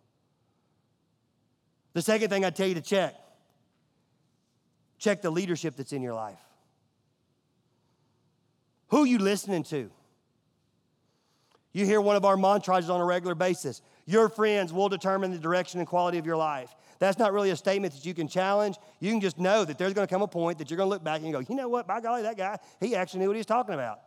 The 1.93 2.01
second 2.01 2.29
thing 2.29 2.45
I 2.45 2.49
tell 2.49 2.67
you 2.67 2.75
to 2.75 2.81
check 2.81 3.15
check 4.97 5.21
the 5.21 5.29
leadership 5.29 5.75
that's 5.75 5.93
in 5.93 6.01
your 6.01 6.13
life. 6.13 6.39
Who 8.87 9.03
you 9.03 9.19
listening 9.19 9.63
to? 9.63 9.91
You 11.73 11.85
hear 11.85 11.99
one 11.99 12.15
of 12.15 12.23
our 12.23 12.37
mantras 12.37 12.89
on 12.89 13.01
a 13.01 13.05
regular 13.05 13.35
basis. 13.35 13.81
Your 14.05 14.29
friends 14.29 14.71
will 14.71 14.87
determine 14.87 15.31
the 15.31 15.37
direction 15.37 15.79
and 15.79 15.87
quality 15.87 16.17
of 16.17 16.25
your 16.25 16.37
life. 16.37 16.73
That's 16.99 17.19
not 17.19 17.33
really 17.33 17.49
a 17.49 17.55
statement 17.55 17.93
that 17.93 18.05
you 18.05 18.13
can 18.13 18.27
challenge. 18.27 18.77
You 18.99 19.11
can 19.11 19.19
just 19.19 19.37
know 19.37 19.65
that 19.65 19.77
there's 19.77 19.93
going 19.93 20.07
to 20.07 20.13
come 20.13 20.21
a 20.21 20.27
point 20.27 20.59
that 20.59 20.69
you're 20.69 20.77
going 20.77 20.87
to 20.87 20.93
look 20.93 21.03
back 21.03 21.21
and 21.21 21.33
go, 21.33 21.39
you 21.39 21.55
know 21.55 21.67
what, 21.67 21.85
by 21.85 21.99
golly, 21.99 22.21
that 22.21 22.37
guy, 22.37 22.57
he 22.79 22.95
actually 22.95 23.19
knew 23.19 23.27
what 23.27 23.35
he 23.35 23.39
was 23.39 23.45
talking 23.45 23.73
about. 23.73 23.99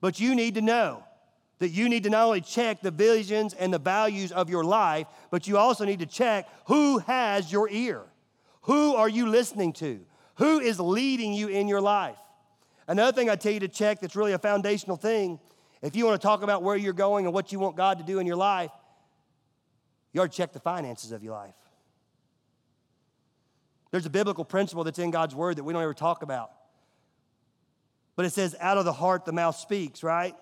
But 0.00 0.20
you 0.20 0.34
need 0.34 0.54
to 0.54 0.62
know 0.62 1.04
that 1.58 1.70
you 1.70 1.88
need 1.88 2.04
to 2.04 2.10
not 2.10 2.26
only 2.26 2.40
check 2.40 2.80
the 2.80 2.90
visions 2.90 3.52
and 3.52 3.72
the 3.72 3.78
values 3.78 4.30
of 4.30 4.48
your 4.48 4.64
life, 4.64 5.06
but 5.30 5.46
you 5.48 5.58
also 5.58 5.84
need 5.84 5.98
to 5.98 6.06
check 6.06 6.48
who 6.66 6.98
has 6.98 7.50
your 7.50 7.68
ear. 7.68 8.02
Who 8.62 8.94
are 8.94 9.08
you 9.08 9.28
listening 9.28 9.72
to? 9.74 10.00
Who 10.36 10.60
is 10.60 10.78
leading 10.78 11.32
you 11.32 11.48
in 11.48 11.66
your 11.66 11.80
life? 11.80 12.18
Another 12.86 13.12
thing 13.12 13.28
I 13.28 13.36
tell 13.36 13.52
you 13.52 13.60
to 13.60 13.68
check 13.68 14.00
that's 14.00 14.14
really 14.14 14.32
a 14.32 14.38
foundational 14.38 14.96
thing 14.96 15.40
if 15.82 15.94
you 15.94 16.04
want 16.04 16.20
to 16.20 16.26
talk 16.26 16.42
about 16.42 16.62
where 16.62 16.76
you're 16.76 16.92
going 16.92 17.24
and 17.24 17.34
what 17.34 17.52
you 17.52 17.58
want 17.58 17.76
God 17.76 17.98
to 17.98 18.04
do 18.04 18.18
in 18.18 18.26
your 18.26 18.36
life, 18.36 18.70
you 20.12 20.20
ought 20.20 20.30
to 20.30 20.36
check 20.36 20.52
the 20.52 20.60
finances 20.60 21.12
of 21.12 21.22
your 21.22 21.34
life. 21.34 21.54
There's 23.90 24.06
a 24.06 24.10
biblical 24.10 24.44
principle 24.44 24.84
that's 24.84 24.98
in 24.98 25.10
God's 25.10 25.34
word 25.34 25.56
that 25.56 25.64
we 25.64 25.72
don't 25.72 25.82
ever 25.82 25.94
talk 25.94 26.22
about. 26.22 26.50
But 28.18 28.26
it 28.26 28.32
says, 28.32 28.56
out 28.58 28.78
of 28.78 28.84
the 28.84 28.92
heart, 28.92 29.24
the 29.24 29.32
mouth 29.32 29.54
speaks, 29.54 30.02
right? 30.02 30.34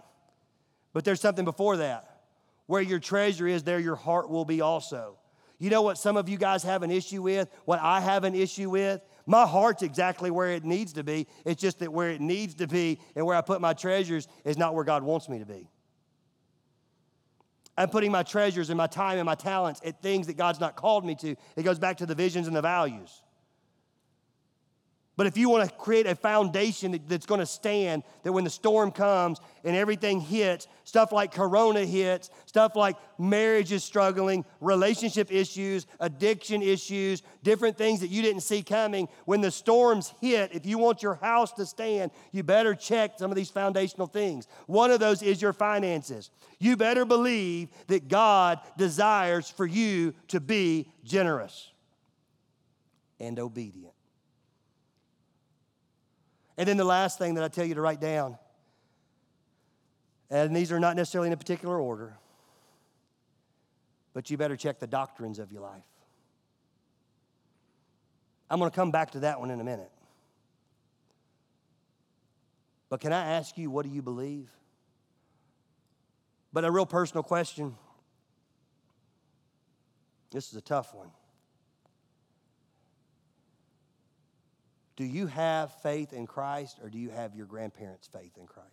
But 0.94 1.04
there's 1.04 1.20
something 1.20 1.44
before 1.44 1.76
that. 1.76 2.22
Where 2.64 2.80
your 2.80 2.98
treasure 2.98 3.46
is, 3.46 3.64
there 3.64 3.78
your 3.78 3.96
heart 3.96 4.30
will 4.30 4.46
be 4.46 4.62
also. 4.62 5.18
You 5.58 5.68
know 5.68 5.82
what 5.82 5.98
some 5.98 6.16
of 6.16 6.26
you 6.26 6.38
guys 6.38 6.62
have 6.62 6.82
an 6.82 6.90
issue 6.90 7.20
with? 7.20 7.50
What 7.66 7.78
I 7.82 8.00
have 8.00 8.24
an 8.24 8.34
issue 8.34 8.70
with? 8.70 9.02
My 9.26 9.44
heart's 9.44 9.82
exactly 9.82 10.30
where 10.30 10.52
it 10.52 10.64
needs 10.64 10.94
to 10.94 11.04
be. 11.04 11.26
It's 11.44 11.60
just 11.60 11.80
that 11.80 11.92
where 11.92 12.08
it 12.08 12.22
needs 12.22 12.54
to 12.54 12.66
be 12.66 12.98
and 13.14 13.26
where 13.26 13.36
I 13.36 13.42
put 13.42 13.60
my 13.60 13.74
treasures 13.74 14.26
is 14.46 14.56
not 14.56 14.74
where 14.74 14.84
God 14.84 15.02
wants 15.02 15.28
me 15.28 15.40
to 15.40 15.46
be. 15.46 15.68
I'm 17.76 17.90
putting 17.90 18.10
my 18.10 18.22
treasures 18.22 18.70
and 18.70 18.78
my 18.78 18.86
time 18.86 19.18
and 19.18 19.26
my 19.26 19.34
talents 19.34 19.82
at 19.84 20.00
things 20.00 20.28
that 20.28 20.38
God's 20.38 20.60
not 20.60 20.76
called 20.76 21.04
me 21.04 21.14
to. 21.16 21.36
It 21.56 21.62
goes 21.62 21.78
back 21.78 21.98
to 21.98 22.06
the 22.06 22.14
visions 22.14 22.46
and 22.46 22.56
the 22.56 22.62
values. 22.62 23.20
But 25.16 25.26
if 25.26 25.38
you 25.38 25.48
want 25.48 25.68
to 25.68 25.74
create 25.74 26.06
a 26.06 26.14
foundation 26.14 27.00
that's 27.08 27.24
going 27.24 27.40
to 27.40 27.46
stand, 27.46 28.02
that 28.22 28.32
when 28.32 28.44
the 28.44 28.50
storm 28.50 28.90
comes 28.90 29.40
and 29.64 29.74
everything 29.74 30.20
hits, 30.20 30.68
stuff 30.84 31.10
like 31.10 31.32
corona 31.32 31.86
hits, 31.86 32.28
stuff 32.44 32.76
like 32.76 32.96
marriage 33.18 33.72
is 33.72 33.82
struggling, 33.82 34.44
relationship 34.60 35.32
issues, 35.32 35.86
addiction 36.00 36.60
issues, 36.60 37.22
different 37.42 37.78
things 37.78 38.00
that 38.00 38.10
you 38.10 38.20
didn't 38.20 38.42
see 38.42 38.62
coming, 38.62 39.08
when 39.24 39.40
the 39.40 39.50
storms 39.50 40.12
hit, 40.20 40.50
if 40.52 40.66
you 40.66 40.76
want 40.76 41.02
your 41.02 41.14
house 41.14 41.50
to 41.52 41.64
stand, 41.64 42.10
you 42.30 42.42
better 42.42 42.74
check 42.74 43.12
some 43.18 43.30
of 43.30 43.36
these 43.36 43.50
foundational 43.50 44.06
things. 44.06 44.46
One 44.66 44.90
of 44.90 45.00
those 45.00 45.22
is 45.22 45.40
your 45.40 45.54
finances. 45.54 46.30
You 46.58 46.76
better 46.76 47.06
believe 47.06 47.70
that 47.86 48.08
God 48.08 48.60
desires 48.76 49.48
for 49.48 49.64
you 49.64 50.12
to 50.28 50.40
be 50.40 50.92
generous 51.04 51.70
and 53.18 53.38
obedient. 53.38 53.95
And 56.56 56.68
then 56.68 56.76
the 56.76 56.84
last 56.84 57.18
thing 57.18 57.34
that 57.34 57.44
I 57.44 57.48
tell 57.48 57.64
you 57.64 57.74
to 57.74 57.80
write 57.80 58.00
down, 58.00 58.38
and 60.30 60.56
these 60.56 60.72
are 60.72 60.80
not 60.80 60.96
necessarily 60.96 61.28
in 61.28 61.32
a 61.32 61.36
particular 61.36 61.78
order, 61.78 62.16
but 64.14 64.30
you 64.30 64.36
better 64.36 64.56
check 64.56 64.78
the 64.78 64.86
doctrines 64.86 65.38
of 65.38 65.52
your 65.52 65.60
life. 65.60 65.82
I'm 68.48 68.58
going 68.58 68.70
to 68.70 68.74
come 68.74 68.90
back 68.90 69.10
to 69.12 69.20
that 69.20 69.40
one 69.40 69.50
in 69.50 69.60
a 69.60 69.64
minute. 69.64 69.90
But 72.88 73.00
can 73.00 73.12
I 73.12 73.32
ask 73.32 73.58
you, 73.58 73.70
what 73.70 73.84
do 73.84 73.90
you 73.90 74.02
believe? 74.02 74.48
But 76.52 76.64
a 76.64 76.70
real 76.70 76.86
personal 76.86 77.22
question. 77.22 77.74
This 80.30 80.48
is 80.48 80.56
a 80.56 80.60
tough 80.60 80.94
one. 80.94 81.10
Do 84.96 85.04
you 85.04 85.26
have 85.26 85.72
faith 85.82 86.12
in 86.12 86.26
Christ 86.26 86.78
or 86.82 86.88
do 86.88 86.98
you 86.98 87.10
have 87.10 87.34
your 87.34 87.46
grandparents' 87.46 88.06
faith 88.06 88.32
in 88.38 88.46
Christ? 88.46 88.70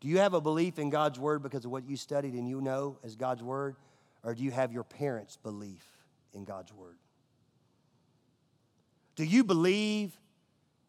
Do 0.00 0.08
you 0.08 0.18
have 0.18 0.34
a 0.34 0.40
belief 0.40 0.78
in 0.78 0.90
God's 0.90 1.18
word 1.18 1.42
because 1.42 1.64
of 1.64 1.70
what 1.70 1.88
you 1.88 1.96
studied 1.96 2.34
and 2.34 2.48
you 2.48 2.60
know 2.60 2.98
as 3.02 3.16
God's 3.16 3.42
word? 3.42 3.76
Or 4.22 4.34
do 4.34 4.42
you 4.42 4.50
have 4.50 4.72
your 4.72 4.84
parents' 4.84 5.36
belief 5.36 5.84
in 6.34 6.44
God's 6.44 6.72
word? 6.72 6.96
Do 9.16 9.24
you 9.24 9.44
believe 9.44 10.12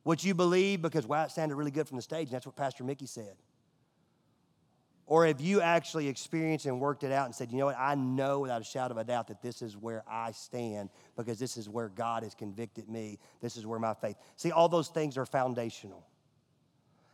what 0.04 0.24
you 0.24 0.34
believe 0.34 0.82
because, 0.82 1.06
wow, 1.06 1.26
it 1.26 1.32
sounded 1.32 1.56
really 1.56 1.72
good 1.72 1.88
from 1.88 1.98
the 1.98 2.02
stage? 2.02 2.28
And 2.28 2.32
that's 2.36 2.46
what 2.46 2.56
Pastor 2.56 2.84
Mickey 2.84 3.06
said. 3.06 3.36
Or 5.08 5.28
have 5.28 5.40
you 5.40 5.62
actually 5.62 6.08
experienced 6.08 6.66
and 6.66 6.80
worked 6.80 7.04
it 7.04 7.12
out 7.12 7.26
and 7.26 7.36
said, 7.36 7.52
you 7.52 7.60
know 7.60 7.68
what, 7.68 7.78
I 7.78 7.94
know 7.94 8.40
without 8.40 8.62
a 8.62 8.64
shadow 8.64 8.94
of 8.94 8.98
a 8.98 9.04
doubt 9.04 9.28
that 9.28 9.42
this 9.42 9.62
is 9.62 9.78
where 9.78 10.04
I 10.10 10.32
stand 10.32 10.90
because 11.16 11.38
this 11.38 11.58
is 11.58 11.70
where 11.70 11.90
God 11.90 12.24
has 12.24 12.34
convicted 12.34 12.90
me. 12.90 13.20
This 13.40 13.56
is 13.56 13.68
where 13.68 13.80
my 13.80 13.94
faith. 13.94 14.16
See, 14.36 14.52
all 14.52 14.68
those 14.68 14.88
things 14.88 15.18
are 15.18 15.26
foundational. 15.26 16.04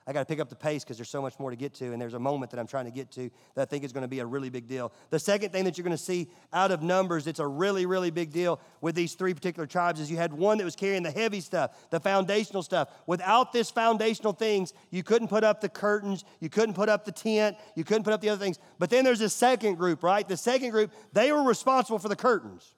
I 0.07 0.13
got 0.13 0.19
to 0.19 0.25
pick 0.25 0.39
up 0.39 0.49
the 0.49 0.55
pace 0.55 0.83
because 0.83 0.97
there's 0.97 1.09
so 1.09 1.21
much 1.21 1.37
more 1.39 1.51
to 1.51 1.55
get 1.55 1.75
to, 1.75 1.93
and 1.93 2.01
there's 2.01 2.15
a 2.15 2.19
moment 2.19 2.49
that 2.51 2.59
I'm 2.59 2.65
trying 2.65 2.85
to 2.85 2.91
get 2.91 3.11
to 3.11 3.29
that 3.53 3.61
I 3.61 3.65
think 3.65 3.83
is 3.83 3.93
going 3.93 4.01
to 4.01 4.07
be 4.07 4.19
a 4.19 4.25
really 4.25 4.49
big 4.49 4.67
deal. 4.67 4.91
The 5.11 5.19
second 5.19 5.51
thing 5.51 5.63
that 5.65 5.77
you're 5.77 5.83
going 5.83 5.95
to 5.95 6.03
see 6.03 6.27
out 6.51 6.71
of 6.71 6.81
Numbers, 6.81 7.27
it's 7.27 7.39
a 7.39 7.45
really, 7.45 7.85
really 7.85 8.09
big 8.09 8.31
deal 8.31 8.59
with 8.81 8.95
these 8.95 9.13
three 9.13 9.33
particular 9.33 9.67
tribes, 9.67 9.99
is 9.99 10.09
you 10.09 10.17
had 10.17 10.33
one 10.33 10.57
that 10.57 10.63
was 10.63 10.75
carrying 10.75 11.03
the 11.03 11.11
heavy 11.11 11.39
stuff, 11.39 11.89
the 11.91 11.99
foundational 11.99 12.63
stuff. 12.63 12.89
Without 13.05 13.53
this 13.53 13.69
foundational 13.69 14.33
things, 14.33 14.73
you 14.89 15.03
couldn't 15.03 15.27
put 15.27 15.43
up 15.43 15.61
the 15.61 15.69
curtains, 15.69 16.25
you 16.39 16.49
couldn't 16.49 16.73
put 16.73 16.89
up 16.89 17.05
the 17.05 17.11
tent, 17.11 17.55
you 17.75 17.83
couldn't 17.83 18.03
put 18.03 18.13
up 18.13 18.21
the 18.21 18.29
other 18.29 18.43
things. 18.43 18.57
But 18.79 18.89
then 18.89 19.03
there's 19.03 19.21
a 19.21 19.29
second 19.29 19.75
group, 19.75 20.01
right? 20.01 20.27
The 20.27 20.37
second 20.37 20.71
group, 20.71 20.91
they 21.13 21.31
were 21.31 21.43
responsible 21.43 21.99
for 21.99 22.09
the 22.09 22.15
curtains. 22.15 22.73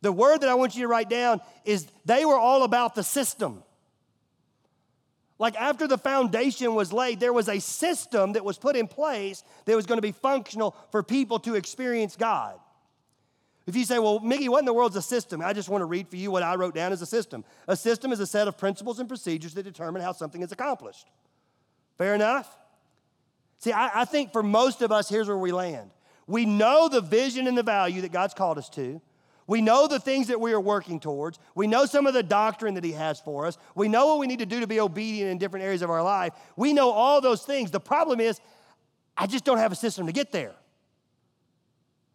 The 0.00 0.12
word 0.12 0.40
that 0.40 0.48
I 0.48 0.54
want 0.54 0.74
you 0.74 0.82
to 0.82 0.88
write 0.88 1.10
down 1.10 1.40
is 1.64 1.86
they 2.04 2.24
were 2.24 2.38
all 2.38 2.64
about 2.64 2.94
the 2.94 3.04
system. 3.04 3.62
Like 5.42 5.60
after 5.60 5.88
the 5.88 5.98
foundation 5.98 6.72
was 6.76 6.92
laid, 6.92 7.18
there 7.18 7.32
was 7.32 7.48
a 7.48 7.58
system 7.58 8.34
that 8.34 8.44
was 8.44 8.58
put 8.58 8.76
in 8.76 8.86
place 8.86 9.42
that 9.64 9.74
was 9.74 9.86
going 9.86 9.98
to 9.98 10.02
be 10.02 10.12
functional 10.12 10.76
for 10.92 11.02
people 11.02 11.40
to 11.40 11.56
experience 11.56 12.14
God. 12.14 12.60
If 13.66 13.74
you 13.74 13.84
say, 13.84 13.98
well, 13.98 14.20
Mickey, 14.20 14.48
what 14.48 14.60
in 14.60 14.66
the 14.66 14.72
world's 14.72 14.94
a 14.94 15.02
system? 15.02 15.42
I 15.42 15.52
just 15.52 15.68
want 15.68 15.82
to 15.82 15.86
read 15.86 16.06
for 16.06 16.14
you 16.14 16.30
what 16.30 16.44
I 16.44 16.54
wrote 16.54 16.76
down 16.76 16.92
as 16.92 17.02
a 17.02 17.06
system. 17.06 17.44
A 17.66 17.76
system 17.76 18.12
is 18.12 18.20
a 18.20 18.26
set 18.26 18.46
of 18.46 18.56
principles 18.56 19.00
and 19.00 19.08
procedures 19.08 19.52
that 19.54 19.64
determine 19.64 20.00
how 20.00 20.12
something 20.12 20.42
is 20.42 20.52
accomplished. 20.52 21.08
Fair 21.98 22.14
enough? 22.14 22.56
See, 23.58 23.72
I, 23.72 24.02
I 24.02 24.04
think 24.04 24.30
for 24.30 24.44
most 24.44 24.80
of 24.80 24.92
us, 24.92 25.08
here's 25.08 25.26
where 25.26 25.36
we 25.36 25.50
land. 25.50 25.90
We 26.28 26.46
know 26.46 26.88
the 26.88 27.00
vision 27.00 27.48
and 27.48 27.58
the 27.58 27.64
value 27.64 28.02
that 28.02 28.12
God's 28.12 28.34
called 28.34 28.58
us 28.58 28.68
to. 28.70 29.00
We 29.52 29.60
know 29.60 29.86
the 29.86 30.00
things 30.00 30.28
that 30.28 30.40
we 30.40 30.54
are 30.54 30.60
working 30.60 30.98
towards. 30.98 31.38
We 31.54 31.66
know 31.66 31.84
some 31.84 32.06
of 32.06 32.14
the 32.14 32.22
doctrine 32.22 32.72
that 32.72 32.84
He 32.84 32.92
has 32.92 33.20
for 33.20 33.44
us. 33.44 33.58
We 33.74 33.86
know 33.86 34.06
what 34.06 34.18
we 34.18 34.26
need 34.26 34.38
to 34.38 34.46
do 34.46 34.60
to 34.60 34.66
be 34.66 34.80
obedient 34.80 35.30
in 35.30 35.36
different 35.36 35.66
areas 35.66 35.82
of 35.82 35.90
our 35.90 36.02
life. 36.02 36.32
We 36.56 36.72
know 36.72 36.90
all 36.90 37.20
those 37.20 37.42
things. 37.42 37.70
The 37.70 37.78
problem 37.78 38.18
is, 38.18 38.40
I 39.14 39.26
just 39.26 39.44
don't 39.44 39.58
have 39.58 39.70
a 39.70 39.74
system 39.74 40.06
to 40.06 40.12
get 40.12 40.32
there. 40.32 40.54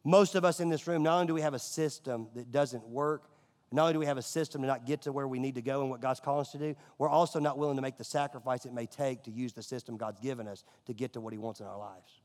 Most 0.04 0.34
of 0.34 0.46
us 0.46 0.60
in 0.60 0.70
this 0.70 0.88
room, 0.88 1.04
not 1.04 1.14
only 1.14 1.28
do 1.28 1.36
we 1.36 1.42
have 1.42 1.54
a 1.54 1.60
system 1.60 2.28
that 2.34 2.52
doesn't 2.52 2.84
work, 2.88 3.30
not 3.72 3.84
only 3.84 3.94
do 3.94 4.00
we 4.00 4.08
have 4.08 4.18
a 4.18 4.24
system 4.24 4.62
to 4.62 4.68
not 4.68 4.88
get 4.88 5.04
to 5.04 5.12
where 5.12 5.28
we 5.28 5.38
need 5.38 5.54
to 5.54 5.62
go 5.62 5.82
and 5.82 5.92
what 5.92 6.02
God's 6.02 6.20
calling 6.20 6.42
us 6.42 6.52
to 6.54 6.58
do, 6.58 6.76
we're 6.98 7.08
also 7.08 7.40
not 7.40 7.60
willing 7.60 7.76
to 7.76 7.84
make 7.84 8.00
the 8.00 8.04
sacrifice 8.04 8.66
it 8.66 8.74
may 8.74 8.88
take 8.88 9.22
to 9.26 9.32
use 9.32 9.54
the 9.54 9.62
system 9.62 9.96
God's 9.96 10.20
given 10.22 10.48
us 10.48 10.64
to 10.88 10.94
get 10.96 11.14
to 11.14 11.22
what 11.22 11.34
He 11.34 11.38
wants 11.38 11.60
in 11.60 11.68
our 11.68 11.78
lives. 11.78 12.20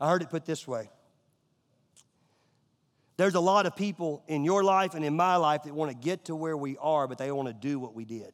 I 0.00 0.08
heard 0.08 0.22
it 0.22 0.30
put 0.30 0.46
this 0.46 0.66
way 0.66 0.88
there's 3.22 3.36
a 3.36 3.40
lot 3.40 3.66
of 3.66 3.76
people 3.76 4.24
in 4.26 4.42
your 4.42 4.64
life 4.64 4.94
and 4.94 5.04
in 5.04 5.14
my 5.14 5.36
life 5.36 5.62
that 5.62 5.72
want 5.72 5.92
to 5.92 5.96
get 5.96 6.24
to 6.24 6.34
where 6.34 6.56
we 6.56 6.76
are, 6.78 7.06
but 7.06 7.18
they 7.18 7.30
want 7.30 7.46
to 7.46 7.54
do 7.54 7.78
what 7.78 7.94
we 7.94 8.04
did. 8.04 8.32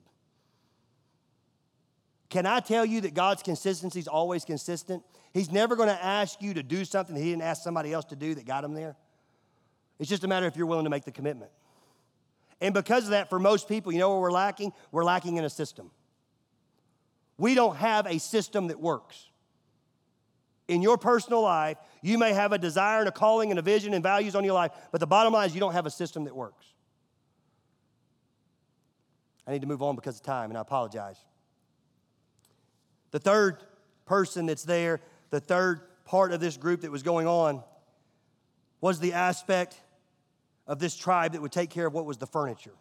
Can 2.31 2.47
I 2.47 2.61
tell 2.61 2.87
you 2.87 3.03
that 3.03 3.13
God's 3.13 3.43
consistency 3.43 3.99
is 3.99 4.09
always 4.09 4.47
consistent? 4.47 5.03
He's 5.35 5.53
never 5.53 5.77
going 5.77 5.91
to 5.91 6.03
ask 6.03 6.41
you 6.41 6.55
to 6.55 6.63
do 6.63 6.87
something 6.87 7.15
that 7.15 7.21
He 7.21 7.29
didn't 7.29 7.43
ask 7.43 7.63
somebody 7.63 7.93
else 7.93 8.07
to 8.07 8.17
do 8.17 8.35
that 8.35 8.47
got 8.47 8.65
Him 8.65 8.73
there. 8.73 8.97
It's 9.99 10.09
just 10.09 10.25
a 10.25 10.29
matter 10.29 10.47
if 10.47 10.57
you're 10.57 10.65
willing 10.65 10.85
to 10.85 10.91
make 10.91 11.05
the 11.05 11.13
commitment. 11.13 11.51
And 12.63 12.73
because 12.73 13.05
of 13.05 13.11
that, 13.11 13.29
for 13.29 13.39
most 13.39 13.69
people, 13.69 13.93
you 13.93 13.99
know 13.99 14.09
where 14.13 14.21
we're 14.21 14.33
lacking? 14.33 14.73
We're 14.91 15.05
lacking 15.05 15.37
in 15.37 15.45
a 15.45 15.51
system. 15.51 15.91
We 17.37 17.55
don't 17.55 17.77
have 17.77 18.07
a 18.07 18.17
system 18.17 18.69
that 18.69 18.81
works 18.81 19.28
in 20.69 20.83
your 20.83 20.99
personal 20.99 21.43
life, 21.43 21.79
you 22.03 22.19
may 22.19 22.33
have 22.33 22.53
a 22.53 22.59
desire 22.59 23.01
and 23.01 23.09
a 23.09 23.13
calling 23.13 23.51
and 23.51 23.59
a 23.59 23.63
vision 23.63 23.95
and 23.95 24.03
values 24.03 24.35
on 24.35 24.45
your 24.45 24.53
life, 24.53 24.71
but 24.93 25.01
the 25.01 25.07
bottom 25.07 25.33
line 25.33 25.49
is 25.49 25.55
you 25.55 25.61
don't 25.61 25.73
have 25.73 25.87
a 25.87 25.91
system 25.91 26.25
that 26.25 26.37
works. 26.37 26.67
I 29.47 29.53
need 29.53 29.63
to 29.63 29.67
move 29.67 29.83
on 29.83 29.97
because 29.97 30.17
of 30.17 30.23
time, 30.23 30.51
and 30.51 30.59
I 30.59 30.61
apologize. 30.61 31.19
The 33.11 33.19
third 33.19 33.65
person 34.05 34.45
that's 34.45 34.65
there, 34.65 35.01
the 35.31 35.41
third 35.41 35.81
part 36.05 36.33
of 36.33 36.41
this 36.41 36.59
group 36.59 36.83
that 36.83 36.91
was 36.91 37.03
going 37.03 37.27
on, 37.27 37.65
was 38.83 39.01
the 39.01 39.15
aspect 39.15 39.81
of 40.67 40.79
this 40.79 40.95
tribe 40.95 41.33
that 41.33 41.41
would 41.41 41.51
take 41.51 41.71
care 41.71 41.87
of 41.87 41.95
what 41.95 42.05
was 42.05 42.19
the 42.19 42.27
furniture. 42.27 42.75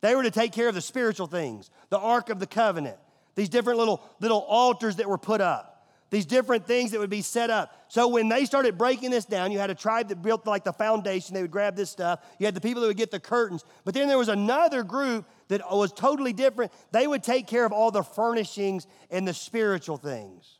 They 0.00 0.14
were 0.14 0.22
to 0.22 0.30
take 0.30 0.52
care 0.52 0.68
of 0.68 0.76
the 0.76 0.80
spiritual 0.80 1.26
things, 1.26 1.70
the 1.90 1.98
Ark 1.98 2.30
of 2.30 2.38
the 2.38 2.46
Covenant, 2.46 2.96
these 3.34 3.48
different 3.48 3.80
little, 3.80 4.00
little 4.20 4.38
altars 4.38 4.96
that 4.96 5.08
were 5.08 5.18
put 5.18 5.40
up 5.40 5.77
these 6.10 6.26
different 6.26 6.66
things 6.66 6.90
that 6.92 7.00
would 7.00 7.10
be 7.10 7.22
set 7.22 7.50
up. 7.50 7.72
So 7.88 8.08
when 8.08 8.28
they 8.28 8.44
started 8.44 8.78
breaking 8.78 9.10
this 9.10 9.24
down, 9.24 9.52
you 9.52 9.58
had 9.58 9.70
a 9.70 9.74
tribe 9.74 10.08
that 10.08 10.22
built 10.22 10.46
like 10.46 10.64
the 10.64 10.72
foundation, 10.72 11.34
they 11.34 11.42
would 11.42 11.50
grab 11.50 11.76
this 11.76 11.90
stuff. 11.90 12.20
You 12.38 12.46
had 12.46 12.54
the 12.54 12.60
people 12.60 12.80
that 12.82 12.88
would 12.88 12.96
get 12.96 13.10
the 13.10 13.20
curtains. 13.20 13.64
But 13.84 13.94
then 13.94 14.08
there 14.08 14.18
was 14.18 14.28
another 14.28 14.82
group 14.82 15.26
that 15.48 15.60
was 15.70 15.92
totally 15.92 16.32
different. 16.32 16.72
They 16.92 17.06
would 17.06 17.22
take 17.22 17.46
care 17.46 17.64
of 17.64 17.72
all 17.72 17.90
the 17.90 18.02
furnishings 18.02 18.86
and 19.10 19.28
the 19.28 19.34
spiritual 19.34 19.98
things. 19.98 20.58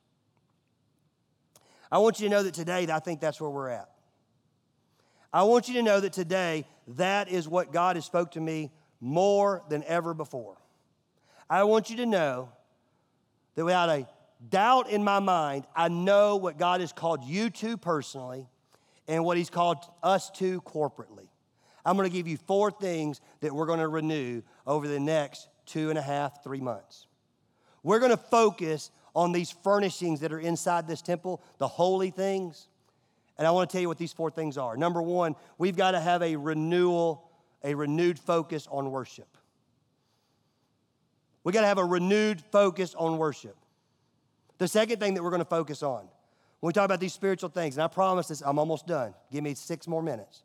I 1.91 1.99
want 1.99 2.21
you 2.21 2.29
to 2.29 2.35
know 2.35 2.43
that 2.43 2.53
today, 2.53 2.87
I 2.91 2.99
think 2.99 3.21
that's 3.21 3.41
where 3.41 3.51
we're 3.51 3.71
at. 3.71 3.89
I 5.33 5.45
want 5.45 5.69
you 5.69 5.75
to 5.75 5.83
know 5.83 6.01
that 6.01 6.13
today, 6.13 6.67
that 6.89 7.29
is 7.29 7.49
what 7.49 7.73
God 7.73 7.97
has 7.97 8.05
spoke 8.05 8.33
to 8.33 8.41
me 8.41 8.71
more 9.01 9.63
than 9.69 9.85
ever 9.85 10.13
before. 10.13 10.57
I 11.49 11.65
want 11.65 11.89
you 11.89 11.97
to 11.99 12.07
know 12.07 12.51
that 13.55 13.65
without 13.65 13.89
a 13.89 14.07
doubt 14.49 14.91
in 14.91 15.03
my 15.03 15.19
mind, 15.19 15.67
I 15.75 15.89
know 15.89 16.37
what 16.37 16.59
God 16.59 16.81
has 16.81 16.93
called 16.93 17.25
you 17.25 17.51
to 17.51 17.77
personally 17.77 18.49
and 19.07 19.25
what 19.25 19.37
He's 19.37 19.51
called 19.51 19.79
us 20.03 20.31
to 20.33 20.61
corporately. 20.63 21.29
I'm 21.85 21.97
going 21.97 22.09
to 22.09 22.15
give 22.15 22.29
you 22.29 22.37
four 22.37 22.71
things 22.71 23.21
that 23.41 23.53
we're 23.53 23.67
going 23.67 23.79
to 23.79 23.89
renew 23.89 24.43
over 24.67 24.87
the 24.87 25.01
next 25.01 25.49
two 25.65 25.91
and 25.91 25.99
a 25.99 26.03
half, 26.03 26.43
three 26.45 26.61
months. 26.61 27.07
We're 27.83 27.99
going 27.99 28.11
to 28.11 28.17
focus 28.17 28.91
on 29.15 29.33
these 29.33 29.51
furnishings 29.51 30.21
that 30.21 30.33
are 30.33 30.41
inside 30.41 30.87
this 30.87 31.03
temple, 31.03 31.43
the 31.59 31.69
holy 31.69 32.11
things. 32.11 32.69
And 33.39 33.47
I 33.47 33.51
want 33.53 33.71
to 33.71 33.73
tell 33.73 33.81
you 33.81 33.89
what 33.89 33.99
these 33.99 34.13
four 34.13 34.31
things 34.31 34.59
are. 34.59 34.77
Number 34.77 35.01
one, 35.01 35.37
we've 35.57 35.77
got 35.77 35.93
to 35.93 36.01
have 36.01 36.23
a 36.23 36.37
renewal, 36.37 37.31
a 37.65 37.75
renewed 37.75 38.19
focus 38.19 38.69
on 38.71 38.91
worship. 38.91 39.29
We 41.45 41.53
got 41.53 41.63
to 41.63 41.67
have 41.67 41.79
a 41.79 41.85
renewed 41.85 42.41
focus 42.53 42.95
on 42.95 43.17
worship. 43.17 43.57
The 44.59 44.69
second 44.69 45.01
thing 45.01 45.15
that 45.15 45.23
we're 45.23 45.31
going 45.31 45.41
to 45.41 45.45
focus 45.45 45.83
on 45.83 46.09
when 46.61 46.69
we 46.69 46.73
talk 46.73 46.85
about 46.85 47.01
these 47.01 47.13
spiritual 47.13 47.49
things, 47.49 47.77
and 47.77 47.85
I 47.85 47.87
promise 47.87 48.29
this, 48.29 48.43
I'm 48.45 48.59
almost 48.59 48.87
done. 48.87 49.15
Give 49.33 49.45
me 49.45 49.55
six 49.55 49.87
more 49.87 50.03
minutes. 50.03 50.43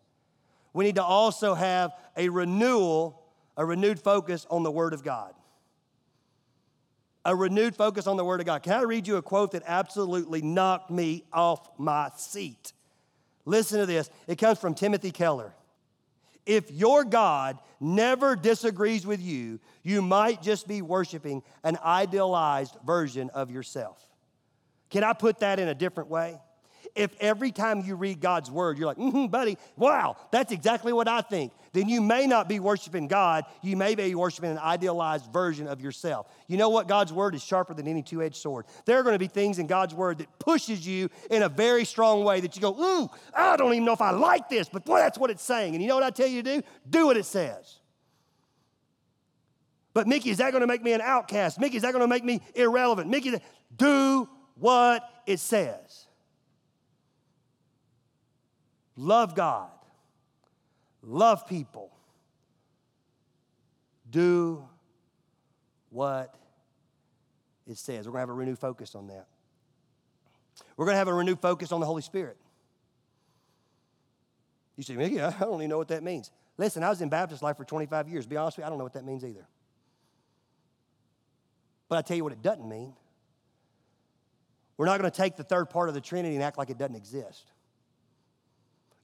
We 0.74 0.86
need 0.86 0.96
to 0.96 1.04
also 1.04 1.56
have 1.56 1.92
a 2.16 2.30
renewal, 2.30 3.24
a 3.58 3.66
renewed 3.66 4.00
focus 4.00 4.46
on 4.50 4.64
the 4.64 4.72
Word 4.72 4.94
of 4.94 5.04
God. 5.04 5.34
A 7.26 7.36
renewed 7.36 7.76
focus 7.76 8.06
on 8.06 8.18
the 8.18 8.26
Word 8.26 8.42
of 8.42 8.46
God. 8.46 8.64
Can 8.64 8.74
I 8.74 8.82
read 8.82 9.08
you 9.08 9.16
a 9.16 9.22
quote 9.22 9.54
that 9.54 9.64
absolutely 9.66 10.42
knocked 10.42 10.92
me 10.92 11.24
off 11.32 11.70
my 11.80 12.12
seat? 12.18 12.74
Listen 13.46 13.80
to 13.80 13.86
this. 13.86 14.10
It 14.28 14.38
comes 14.38 14.60
from 14.60 14.74
Timothy 14.76 15.12
Keller. 15.12 15.54
If 16.46 16.72
your 16.72 17.04
God 17.04 17.60
never 17.80 18.36
disagrees 18.36 19.06
with 19.06 19.22
you, 19.22 19.60
you 19.84 20.02
might 20.02 20.42
just 20.42 20.68
be 20.68 20.82
worshiping 20.82 21.44
an 21.64 21.78
idealized 21.84 22.76
version 22.86 23.30
of 23.32 23.50
yourself. 23.52 24.06
Can 24.90 25.04
I 25.04 25.14
put 25.14 25.40
that 25.40 25.60
in 25.60 25.68
a 25.68 25.76
different 25.76 26.10
way? 26.10 26.40
if 26.96 27.16
every 27.20 27.52
time 27.52 27.82
you 27.82 27.96
read 27.96 28.20
God's 28.20 28.52
word, 28.52 28.78
you're 28.78 28.88
like, 28.88 28.98
mm-hmm, 28.98 29.28
buddy, 29.28 29.58
wow, 29.76 30.16
that's 30.32 30.52
exactly 30.52 30.94
what 30.94 31.08
I 31.08 31.22
think, 31.22 31.52
then 31.74 31.90
you 31.90 32.02
may 32.02 32.28
not 32.28 32.48
be 32.48 32.60
worshiping 32.60 33.08
God. 33.08 33.46
You 33.62 33.76
may 33.76 33.96
be 33.96 34.14
worshiping 34.16 34.52
an 34.52 34.60
idealized 34.60 35.32
version 35.34 35.68
of 35.68 35.82
yourself. 35.82 36.28
You 36.48 36.58
know 36.58 36.70
what? 36.70 36.88
God's 36.88 37.12
word 37.12 37.34
is 37.36 37.44
sharper 37.44 37.74
than 37.74 37.88
any 37.88 38.04
two 38.04 38.22
edged 38.22 38.36
sword. 38.36 38.66
There 38.86 39.00
are 39.00 39.04
going 39.04 39.16
to 39.16 39.20
be 39.20 39.28
things 39.28 39.58
in 39.58 39.66
God's 39.66 39.94
word 39.94 40.20
that 40.20 40.40
pushes 40.40 40.88
you 40.88 41.10
in 41.32 41.42
a 41.42 41.50
very 41.50 41.84
strong 41.84 42.24
way 42.24 42.40
that 42.42 42.56
you 42.56 42.62
go, 42.62 42.80
ooh, 42.80 43.10
I 43.36 43.58
don't 43.58 43.74
even 43.74 43.86
know 43.86 43.94
if 43.94 44.02
I 44.02 44.12
like 44.12 44.50
this, 44.50 44.70
but 44.70 44.86
boy, 44.86 45.00
that's 45.00 45.18
what 45.18 45.32
it's 45.32 45.44
saying. 45.44 45.74
And 45.74 45.82
you 45.82 45.90
know 45.90 45.96
what 45.96 46.04
I 46.04 46.12
tell 46.12 46.28
you 46.28 46.44
to 46.44 46.56
do? 46.58 46.68
Do 46.90 47.08
what 47.08 47.18
it 47.18 47.26
says. 47.26 47.80
But 49.94 50.08
Mickey, 50.08 50.30
is 50.30 50.38
that 50.38 50.52
going 50.52 50.62
to 50.62 50.68
make 50.68 50.84
me 50.84 50.94
an 50.94 51.02
outcast? 51.02 51.60
Mickey, 51.60 51.78
is 51.78 51.84
that 51.84 51.92
going 51.92 52.04
to 52.04 52.08
make 52.08 52.24
me 52.24 52.42
irrelevant? 52.56 53.10
Mickey, 53.10 53.34
do 53.76 54.30
what 54.56 55.08
it 55.26 55.40
says. 55.40 56.06
Love 58.96 59.36
God. 59.36 59.70
Love 61.04 61.46
people. 61.48 61.92
Do 64.10 64.64
what 65.90 66.34
it 67.68 67.78
says. 67.78 68.08
We're 68.08 68.14
going 68.14 68.20
to 68.20 68.20
have 68.22 68.30
a 68.30 68.34
renewed 68.34 68.60
focus 68.60 68.96
on 68.96 69.08
that. 69.08 69.28
We're 70.78 70.86
going 70.86 70.96
to 70.96 71.00
have 71.00 71.08
a 71.08 71.14
renewed 71.14 71.40
focus 71.40 71.72
on 71.72 71.80
the 71.80 71.86
Holy 71.86 72.02
Spirit. 72.02 72.38
You 74.76 74.84
say, 74.84 74.96
Mickey, 74.96 75.22
I 75.22 75.32
don't 75.32 75.56
even 75.56 75.70
know 75.70 75.78
what 75.78 75.90
that 75.90 76.04
means. 76.04 76.32
Listen, 76.58 76.84
I 76.84 76.90
was 76.90 77.02
in 77.02 77.10
Baptist 77.10 77.44
life 77.44 77.58
for 77.58 77.66
25 77.66 78.08
years. 78.08 78.26
Be 78.26 78.38
honest 78.38 78.58
with 78.58 78.64
you, 78.64 78.68
I 78.68 78.70
don't 78.70 78.78
know 78.78 78.84
what 78.84 78.94
that 78.94 79.06
means 79.06 79.24
either. 79.24 79.48
But 81.90 81.98
I 81.98 82.02
tell 82.02 82.18
you 82.18 82.24
what 82.24 82.34
it 82.34 82.42
doesn't 82.42 82.68
mean. 82.68 82.94
We're 84.78 84.88
not 84.88 85.00
going 85.00 85.12
to 85.12 85.16
take 85.16 85.36
the 85.36 85.44
third 85.44 85.70
part 85.70 85.90
of 85.90 85.96
the 85.96 86.02
Trinity 86.02 86.36
and 86.36 86.44
act 86.44 86.58
like 86.58 86.70
it 86.70 86.78
doesn't 86.78 86.96
exist. 86.96 87.52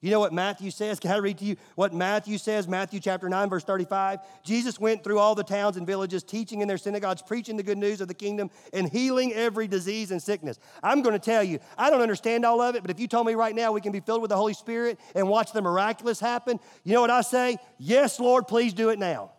You 0.02 0.12
know 0.12 0.20
what 0.22 0.32
Matthew 0.32 0.72
says? 0.72 0.98
Can 0.98 1.12
I 1.12 1.18
read 1.18 1.40
to 1.40 1.46
you 1.46 1.58
what 1.76 1.94
Matthew 1.94 2.38
says? 2.38 2.70
Matthew 2.70 3.02
chapter 3.02 3.28
9, 3.28 3.50
verse 3.50 3.66
35. 3.66 4.20
Jesus 4.44 4.80
went 4.80 5.04
through 5.04 5.20
all 5.20 5.36
the 5.36 5.44
towns 5.44 5.76
and 5.76 5.86
villages, 5.86 6.24
teaching 6.24 6.62
in 6.62 6.70
their 6.70 6.78
synagogues, 6.78 7.22
preaching 7.22 7.58
the 7.58 7.64
good 7.64 7.78
news 7.78 8.00
of 8.00 8.08
the 8.08 8.14
kingdom, 8.14 8.50
and 8.72 8.88
healing 8.90 9.34
every 9.34 9.68
disease 9.68 10.12
and 10.12 10.22
sickness. 10.22 10.58
I'm 10.82 11.02
going 11.02 11.14
to 11.14 11.20
tell 11.20 11.44
you, 11.44 11.60
I 11.78 11.90
don't 11.90 12.02
understand 12.02 12.46
all 12.46 12.62
of 12.62 12.76
it, 12.76 12.82
but 12.82 12.92
if 12.92 13.00
you 13.00 13.10
told 13.10 13.28
me 13.28 13.34
right 13.34 13.54
now 13.54 13.74
we 13.74 13.82
can 13.82 13.92
be 13.92 14.00
filled 14.00 14.22
with 14.22 14.30
the 14.30 14.38
Holy 14.38 14.54
Spirit 14.54 14.98
and 15.16 15.28
watch 15.28 15.52
the 15.52 15.62
miraculous 15.62 16.22
happen, 16.22 16.62
you 16.86 16.94
know 16.94 17.02
what 17.02 17.10
I 17.10 17.22
say? 17.22 17.58
Yes, 17.78 18.22
Lord, 18.22 18.48
please 18.48 18.74
do 18.74 18.90
it 18.90 19.00
now. 19.00 19.32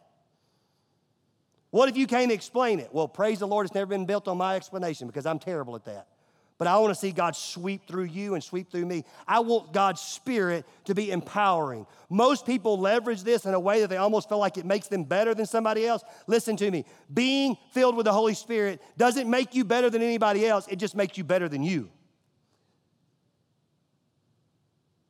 What 1.71 1.89
if 1.89 1.97
you 1.97 2.07
can't 2.07 2.33
explain 2.33 2.81
it? 2.81 2.91
Well, 2.93 3.09
praise 3.09 3.39
the 3.39 3.47
Lord, 3.47 3.65
it's 3.65 3.75
never 3.75 3.87
been 3.87 4.05
built 4.05 4.29
on 4.29 4.37
my 4.37 4.57
explanation 4.57 5.07
because 5.07 5.25
I'm 5.25 5.39
terrible 5.39 5.75
at 5.75 5.87
that 5.87 6.10
but 6.61 6.69
I 6.69 6.77
want 6.77 6.91
to 6.91 7.01
see 7.01 7.11
God 7.11 7.35
sweep 7.35 7.89
through 7.89 8.05
you 8.05 8.35
and 8.35 8.45
sweep 8.45 8.71
through 8.71 8.85
me. 8.85 9.07
I 9.27 9.41
want 9.41 9.73
God's 9.73 10.03
Spirit 10.03 10.67
to 10.85 10.95
be 10.95 11.11
empowering. 11.11 11.87
Most 12.11 12.45
people 12.45 12.79
leverage 12.79 13.23
this 13.23 13.47
in 13.47 13.55
a 13.55 13.59
way 13.59 13.81
that 13.81 13.89
they 13.89 13.97
almost 13.97 14.29
feel 14.29 14.37
like 14.37 14.59
it 14.59 14.67
makes 14.67 14.87
them 14.87 15.05
better 15.05 15.35
than 15.35 15.47
somebody 15.47 15.87
else. 15.87 16.03
Listen 16.27 16.59
to 16.59 16.71
me. 16.71 16.85
Being 17.15 17.57
filled 17.73 17.97
with 17.97 18.05
the 18.05 18.13
Holy 18.13 18.35
Spirit 18.35 18.83
doesn't 18.99 19.31
make 19.31 19.55
you 19.55 19.65
better 19.65 19.89
than 19.89 20.03
anybody 20.03 20.47
else, 20.47 20.69
it 20.69 20.77
just 20.77 20.95
makes 20.95 21.17
you 21.17 21.25
better 21.25 21.49
than 21.49 21.63
you. 21.63 21.89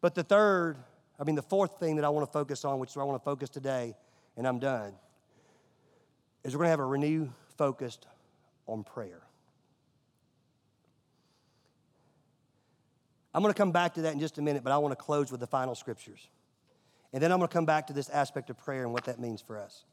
But 0.01 0.15
the 0.15 0.23
third, 0.23 0.77
I 1.19 1.25
mean, 1.25 1.35
the 1.35 1.43
fourth 1.43 1.81
thing 1.81 1.97
that 1.97 2.05
I 2.05 2.11
want 2.11 2.29
to 2.29 2.33
focus 2.33 2.65
on, 2.65 2.79
which 2.79 2.91
is 2.91 2.97
where 2.97 3.05
I 3.05 3.09
want 3.09 3.21
to 3.21 3.25
focus 3.25 3.51
today, 3.51 3.97
and 4.37 4.47
I'm 4.47 4.61
done, 4.61 4.93
is 6.45 6.55
we're 6.55 6.59
going 6.59 6.67
to 6.67 6.71
have 6.71 6.79
a 6.79 6.85
renew 6.85 7.29
focused 7.59 8.07
on 8.69 8.85
prayer. 8.85 9.23
I'm 13.35 13.43
going 13.43 13.53
to 13.53 13.59
come 13.59 13.73
back 13.73 13.95
to 13.95 14.03
that 14.03 14.13
in 14.13 14.21
just 14.21 14.39
a 14.39 14.43
minute, 14.43 14.65
but 14.65 14.73
I 14.73 14.79
want 14.79 14.93
to 14.93 15.03
close 15.03 15.31
with 15.31 15.41
the 15.41 15.47
final 15.47 15.75
scriptures. 15.75 16.29
And 17.13 17.23
then 17.23 17.33
I'm 17.33 17.39
going 17.39 17.49
to 17.49 17.53
come 17.53 17.67
back 17.67 17.87
to 17.89 17.93
this 17.93 18.09
aspect 18.09 18.51
of 18.51 18.59
prayer 18.59 18.83
and 18.83 18.93
what 18.93 19.05
that 19.05 19.21
means 19.21 19.41
for 19.41 19.59
us. 19.59 19.85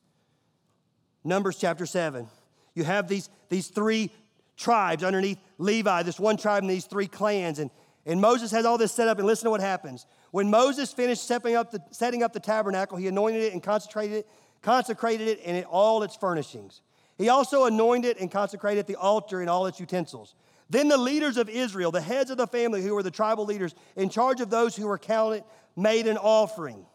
Numbers 1.23 1.57
chapter 1.57 1.85
7. 1.85 2.27
You 2.73 2.83
have 2.83 3.07
these, 3.07 3.29
these 3.49 3.67
three 3.67 4.11
tribes 4.55 5.03
underneath 5.03 5.39
Levi, 5.57 6.03
this 6.03 6.19
one 6.19 6.37
tribe 6.37 6.63
and 6.63 6.69
these 6.69 6.85
three 6.85 7.07
clans. 7.07 7.59
And, 7.59 7.69
and 8.05 8.21
Moses 8.21 8.51
has 8.51 8.65
all 8.65 8.77
this 8.77 8.91
set 8.91 9.07
up, 9.07 9.17
and 9.17 9.27
listen 9.27 9.45
to 9.45 9.49
what 9.49 9.61
happens. 9.61 10.05
When 10.31 10.49
Moses 10.49 10.91
finished 10.93 11.25
setting 11.25 11.55
up 11.55 11.71
the, 11.71 11.81
setting 11.91 12.23
up 12.23 12.33
the 12.33 12.39
tabernacle, 12.39 12.97
he 12.97 13.07
anointed 13.07 13.41
it 13.41 13.53
and 13.53 13.61
consecrated 13.61 14.17
it, 14.17 14.27
consecrated 14.61 15.27
it 15.27 15.41
and 15.45 15.63
all 15.65 16.03
its 16.03 16.15
furnishings. 16.15 16.81
He 17.17 17.29
also 17.29 17.65
anointed 17.65 18.17
and 18.17 18.31
consecrated 18.31 18.85
the 18.85 18.95
altar 18.95 19.41
and 19.41 19.49
all 19.49 19.65
its 19.65 19.79
utensils. 19.79 20.35
Then 20.69 20.87
the 20.87 20.97
leaders 20.97 21.37
of 21.37 21.49
Israel, 21.49 21.91
the 21.91 22.01
heads 22.01 22.29
of 22.29 22.37
the 22.37 22.47
family 22.47 22.81
who 22.81 22.93
were 22.93 23.03
the 23.03 23.11
tribal 23.11 23.45
leaders, 23.45 23.73
in 23.95 24.09
charge 24.09 24.41
of 24.41 24.49
those 24.49 24.75
who 24.75 24.87
were 24.87 24.97
counted, 24.97 25.43
made 25.75 26.07
an 26.07 26.17
offering. 26.17 26.85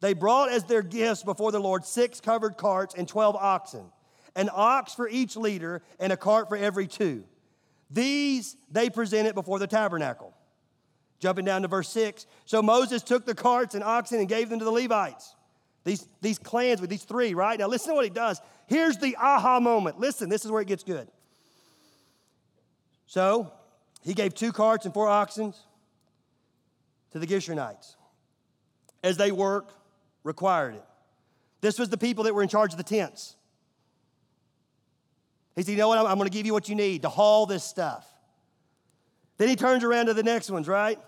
They 0.00 0.14
brought 0.14 0.50
as 0.50 0.64
their 0.64 0.82
gifts 0.82 1.22
before 1.22 1.50
the 1.50 1.58
Lord 1.58 1.84
six 1.84 2.20
covered 2.20 2.56
carts 2.56 2.94
and 2.94 3.08
12 3.08 3.34
oxen, 3.36 3.86
an 4.36 4.50
ox 4.52 4.94
for 4.94 5.08
each 5.08 5.36
leader, 5.36 5.82
and 5.98 6.12
a 6.12 6.16
cart 6.16 6.48
for 6.48 6.56
every 6.56 6.86
two. 6.86 7.24
These 7.90 8.56
they 8.70 8.90
presented 8.90 9.34
before 9.34 9.58
the 9.58 9.66
tabernacle. 9.66 10.34
Jumping 11.18 11.46
down 11.46 11.62
to 11.62 11.68
verse 11.68 11.88
6. 11.88 12.26
So 12.44 12.60
Moses 12.60 13.02
took 13.02 13.24
the 13.24 13.34
carts 13.34 13.74
and 13.74 13.82
oxen 13.82 14.18
and 14.20 14.28
gave 14.28 14.50
them 14.50 14.58
to 14.58 14.64
the 14.66 14.70
Levites. 14.70 15.34
These, 15.84 16.06
these 16.20 16.38
clans 16.38 16.80
with 16.80 16.90
these 16.90 17.04
three, 17.04 17.32
right? 17.32 17.58
Now 17.58 17.68
listen 17.68 17.90
to 17.90 17.94
what 17.94 18.04
he 18.04 18.10
does. 18.10 18.40
Here's 18.66 18.98
the 18.98 19.16
aha 19.16 19.60
moment. 19.60 19.98
Listen, 19.98 20.28
this 20.28 20.44
is 20.44 20.50
where 20.50 20.60
it 20.60 20.68
gets 20.68 20.82
good. 20.82 21.08
So 23.06 23.52
he 24.02 24.14
gave 24.14 24.34
two 24.34 24.52
carts 24.52 24.84
and 24.84 24.92
four 24.92 25.08
oxen 25.08 25.54
to 27.12 27.18
the 27.18 27.26
Gershonites 27.26 27.94
as 29.02 29.16
they 29.16 29.32
work 29.32 29.72
required 30.22 30.74
it. 30.74 30.84
This 31.60 31.78
was 31.78 31.88
the 31.88 31.96
people 31.96 32.24
that 32.24 32.34
were 32.34 32.42
in 32.42 32.48
charge 32.48 32.72
of 32.72 32.78
the 32.78 32.84
tents. 32.84 33.36
He 35.54 35.62
said, 35.62 35.72
You 35.72 35.78
know 35.78 35.88
what? 35.88 35.98
I'm, 35.98 36.06
I'm 36.06 36.18
going 36.18 36.28
to 36.28 36.36
give 36.36 36.46
you 36.46 36.52
what 36.52 36.68
you 36.68 36.74
need 36.74 37.02
to 37.02 37.08
haul 37.08 37.46
this 37.46 37.64
stuff. 37.64 38.06
Then 39.38 39.48
he 39.48 39.56
turns 39.56 39.84
around 39.84 40.06
to 40.06 40.14
the 40.14 40.22
next 40.22 40.50
ones, 40.50 40.68
right? 40.68 40.98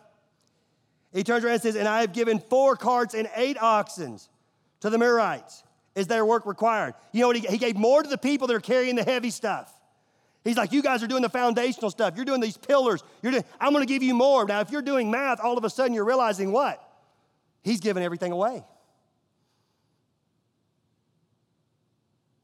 He 1.13 1.25
turns 1.25 1.45
around 1.45 1.55
and 1.55 1.63
says, 1.63 1.77
And 1.77 1.89
I 1.89 2.01
have 2.01 2.13
given 2.13 2.39
four 2.39 2.77
carts 2.77 3.15
and 3.15 3.29
eight 3.37 3.61
oxen 3.61 4.19
to 4.81 4.91
the 4.91 4.97
Merarites 4.97 5.63
as 5.97 6.07
their 6.07 6.25
work 6.25 6.47
required. 6.47 6.95
You 7.13 7.23
know 7.23 7.29
what? 7.29 7.37
He, 7.37 7.47
he 7.47 7.59
gave 7.59 7.77
more 7.77 8.03
to 8.03 8.09
the 8.09 8.19
people 8.19 8.47
that 8.47 8.55
are 8.55 8.61
carrying 8.61 8.97
the 8.97 9.05
heavy 9.05 9.31
stuff. 9.31 9.78
He's 10.45 10.57
like, 10.57 10.73
you 10.73 10.83
guys 10.83 11.03
are 11.03 11.07
doing 11.07 11.23
the 11.23 11.29
foundational 11.29 11.91
stuff. 11.91 12.15
You're 12.17 12.25
doing 12.25 12.41
these 12.41 12.57
pillars. 12.57 13.03
You're 13.23 13.33
doing, 13.33 13.45
I'm 13.61 13.73
going 13.73 13.87
to 13.87 13.93
give 13.93 14.03
you 14.03 14.15
more. 14.15 14.47
Now, 14.47 14.61
if 14.61 14.71
you're 14.71 14.83
doing 14.83 15.11
math, 15.11 15.41
all 15.41 15.59
of 15.59 15.65
a 15.65 15.71
sudden 15.71 15.93
you're 15.93 16.05
realizing 16.05 16.53
what? 16.53 16.83
He's 17.63 17.81
giving 17.81 18.03
everything 18.03 18.33
away. 18.33 18.65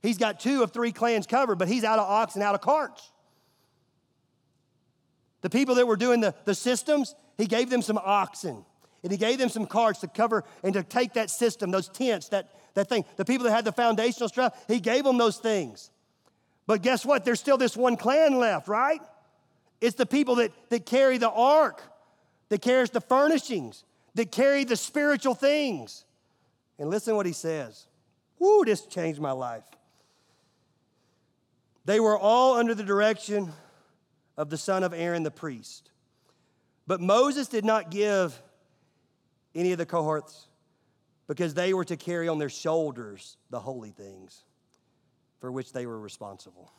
He's 0.03 0.19
got 0.19 0.39
two 0.39 0.63
of 0.63 0.73
three 0.73 0.93
clans 0.93 1.27
covered, 1.27 1.57
but 1.57 1.67
he's 1.67 1.83
out 1.83 1.99
of 1.99 2.07
ox 2.07 2.35
and 2.35 2.45
out 2.45 2.55
of 2.55 2.61
carts. 2.61 3.11
The 5.41 5.49
people 5.49 5.77
that 5.77 5.87
were 5.87 5.97
doing 5.97 6.21
the, 6.21 6.35
the 6.45 6.55
systems, 6.55 7.15
he 7.39 7.47
gave 7.47 7.71
them 7.71 7.81
some 7.81 7.99
oxen. 7.99 8.65
And 9.03 9.13
he 9.13 9.19
gave 9.19 9.39
them 9.39 9.51
some 9.51 9.67
carts 9.67 10.01
to 10.01 10.09
cover 10.09 10.45
and 10.63 10.75
to 10.75 10.83
take 10.83 11.15
that 11.15 11.31
system, 11.31 11.71
those 11.71 11.89
tents, 11.89 12.29
that, 12.31 12.51
that 12.75 12.89
thing. 12.89 13.05
The 13.17 13.25
people 13.25 13.45
that 13.45 13.53
had 13.53 13.65
the 13.65 13.73
foundational 13.73 14.29
stuff, 14.29 14.63
he 14.67 14.81
gave 14.81 15.05
them 15.05 15.19
those 15.19 15.37
things. 15.37 15.91
But 16.67 16.83
guess 16.83 17.05
what? 17.05 17.25
There's 17.25 17.41
still 17.41 17.59
this 17.59 17.77
one 17.77 17.97
clan 17.97 18.39
left, 18.39 18.69
right? 18.69 19.01
It's 19.81 19.97
the 19.97 20.07
people 20.07 20.37
that, 20.37 20.53
that 20.71 20.87
carry 20.87 21.19
the 21.19 21.31
ark, 21.31 21.83
that 22.49 22.63
carries 22.63 22.91
the 22.91 23.01
furnishings, 23.01 23.85
that 24.15 24.33
carry 24.33 24.65
the 24.65 24.77
spiritual 24.77 25.35
things. 25.35 26.05
And 26.79 26.89
listen 26.89 27.17
what 27.17 27.27
he 27.27 27.33
says. 27.33 27.87
Woo, 28.39 28.65
this 28.65 28.87
changed 28.87 29.21
my 29.21 29.33
life. 29.33 29.65
They 31.85 32.01
were 32.01 32.19
all 32.19 32.55
under 32.57 32.75
the 32.75 32.83
direction 32.83 33.53
of 34.37 34.49
the 34.49 34.57
son 34.57 34.83
of 34.83 34.95
Aaron 34.95 35.23
the 35.23 35.31
priest. 35.31 35.91
But 36.87 37.01
Moses 37.01 37.49
did 37.49 37.65
not 37.65 37.91
give 37.91 38.41
any 39.55 39.73
of 39.73 39.79
the 39.79 39.87
Kohathites 39.87 40.47
because 41.27 41.55
they 41.55 41.75
were 41.75 41.85
to 41.85 41.97
carry 41.97 42.29
on 42.29 42.39
their 42.39 42.49
shoulders 42.49 43.37
the 43.51 43.61
holy 43.61 43.91
things 43.91 44.45
for 45.41 45.51
which 45.53 45.73
they 45.73 45.87
were 45.87 45.99
responsible. 45.99 46.73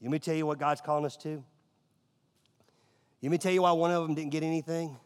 Let 0.00 0.10
me 0.10 0.18
tell 0.18 0.34
you 0.34 0.46
what 0.46 0.58
God's 0.58 0.80
calling 0.80 1.04
us 1.04 1.16
to. 1.18 1.42
Let 3.22 3.30
me 3.30 3.38
tell 3.38 3.52
you 3.52 3.62
why 3.62 3.72
one 3.72 3.92
of 3.92 4.02
them 4.02 4.14
didn't 4.14 4.32
get 4.32 4.42
anything. 4.42 4.96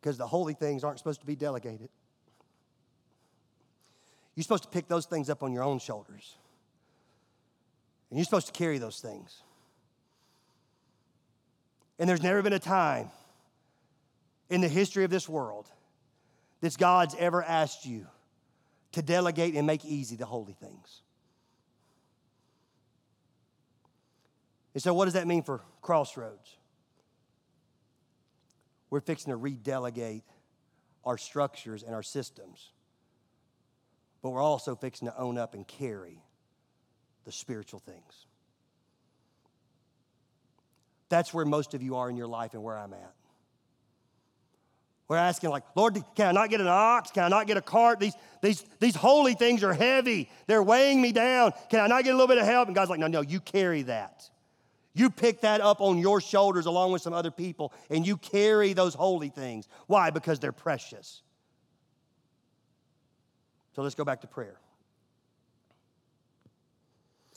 Because 0.00 0.18
the 0.18 0.26
holy 0.26 0.54
things 0.54 0.82
aren't 0.82 0.98
supposed 0.98 1.20
to 1.20 1.26
be 1.26 1.36
delegated. 1.36 1.88
You're 4.34 4.42
supposed 4.42 4.64
to 4.64 4.68
pick 4.68 4.88
those 4.88 5.06
things 5.06 5.30
up 5.30 5.42
on 5.42 5.52
your 5.52 5.62
own 5.62 5.78
shoulders. 5.78 6.36
And 8.10 8.18
you're 8.18 8.24
supposed 8.24 8.48
to 8.48 8.52
carry 8.52 8.78
those 8.78 9.00
things. 9.00 9.42
And 11.98 12.08
there's 12.08 12.22
never 12.22 12.42
been 12.42 12.52
a 12.52 12.58
time 12.58 13.10
in 14.50 14.60
the 14.60 14.68
history 14.68 15.04
of 15.04 15.10
this 15.10 15.28
world 15.28 15.70
that 16.64 16.78
God's 16.78 17.14
ever 17.18 17.42
asked 17.42 17.84
you 17.84 18.06
to 18.92 19.02
delegate 19.02 19.54
and 19.54 19.66
make 19.66 19.84
easy 19.84 20.16
the 20.16 20.24
holy 20.24 20.54
things. 20.54 21.02
And 24.72 24.82
so, 24.82 24.94
what 24.94 25.04
does 25.04 25.12
that 25.12 25.26
mean 25.26 25.42
for 25.42 25.60
Crossroads? 25.82 26.56
We're 28.88 29.02
fixing 29.02 29.30
to 29.30 29.38
redelegate 29.38 30.22
our 31.04 31.18
structures 31.18 31.82
and 31.82 31.94
our 31.94 32.02
systems, 32.02 32.70
but 34.22 34.30
we're 34.30 34.40
also 34.40 34.74
fixing 34.74 35.06
to 35.06 35.18
own 35.18 35.36
up 35.36 35.52
and 35.52 35.68
carry 35.68 36.22
the 37.26 37.32
spiritual 37.32 37.80
things. 37.80 38.24
That's 41.10 41.34
where 41.34 41.44
most 41.44 41.74
of 41.74 41.82
you 41.82 41.96
are 41.96 42.08
in 42.08 42.16
your 42.16 42.26
life 42.26 42.54
and 42.54 42.62
where 42.62 42.78
I'm 42.78 42.94
at. 42.94 43.12
We're 45.06 45.18
asking, 45.18 45.50
like, 45.50 45.64
Lord, 45.74 46.02
can 46.14 46.28
I 46.28 46.32
not 46.32 46.50
get 46.50 46.60
an 46.60 46.66
ox? 46.66 47.10
Can 47.10 47.24
I 47.24 47.28
not 47.28 47.46
get 47.46 47.56
a 47.56 47.62
cart? 47.62 48.00
These, 48.00 48.14
these, 48.40 48.64
these 48.80 48.96
holy 48.96 49.34
things 49.34 49.62
are 49.62 49.74
heavy. 49.74 50.30
They're 50.46 50.62
weighing 50.62 51.02
me 51.02 51.12
down. 51.12 51.52
Can 51.68 51.80
I 51.80 51.86
not 51.86 52.04
get 52.04 52.10
a 52.10 52.14
little 52.14 52.28
bit 52.28 52.38
of 52.38 52.46
help? 52.46 52.68
And 52.68 52.74
God's 52.74 52.90
like, 52.90 53.00
no, 53.00 53.06
no, 53.06 53.20
you 53.20 53.40
carry 53.40 53.82
that. 53.82 54.28
You 54.94 55.10
pick 55.10 55.42
that 55.42 55.60
up 55.60 55.80
on 55.80 55.98
your 55.98 56.20
shoulders 56.20 56.66
along 56.66 56.92
with 56.92 57.02
some 57.02 57.12
other 57.12 57.30
people, 57.30 57.72
and 57.90 58.06
you 58.06 58.16
carry 58.16 58.72
those 58.72 58.94
holy 58.94 59.28
things. 59.28 59.68
Why? 59.88 60.10
Because 60.10 60.38
they're 60.38 60.52
precious. 60.52 61.22
So 63.74 63.82
let's 63.82 63.96
go 63.96 64.04
back 64.04 64.20
to 64.20 64.26
prayer. 64.26 64.56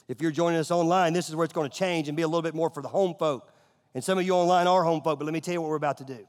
If 0.06 0.22
you're 0.22 0.30
joining 0.30 0.58
us 0.58 0.70
online, 0.70 1.12
this 1.12 1.28
is 1.28 1.36
where 1.36 1.44
it's 1.44 1.52
going 1.52 1.68
to 1.68 1.76
change 1.76 2.08
and 2.08 2.16
be 2.16 2.22
a 2.22 2.28
little 2.28 2.42
bit 2.42 2.54
more 2.54 2.70
for 2.70 2.80
the 2.80 2.88
home 2.88 3.14
folk. 3.18 3.52
And 3.94 4.02
some 4.02 4.18
of 4.18 4.24
you 4.24 4.32
online 4.34 4.66
are 4.66 4.84
home 4.84 5.02
folk, 5.02 5.18
but 5.18 5.26
let 5.26 5.34
me 5.34 5.40
tell 5.40 5.52
you 5.52 5.60
what 5.60 5.68
we're 5.68 5.76
about 5.76 5.98
to 5.98 6.04
do. 6.04 6.26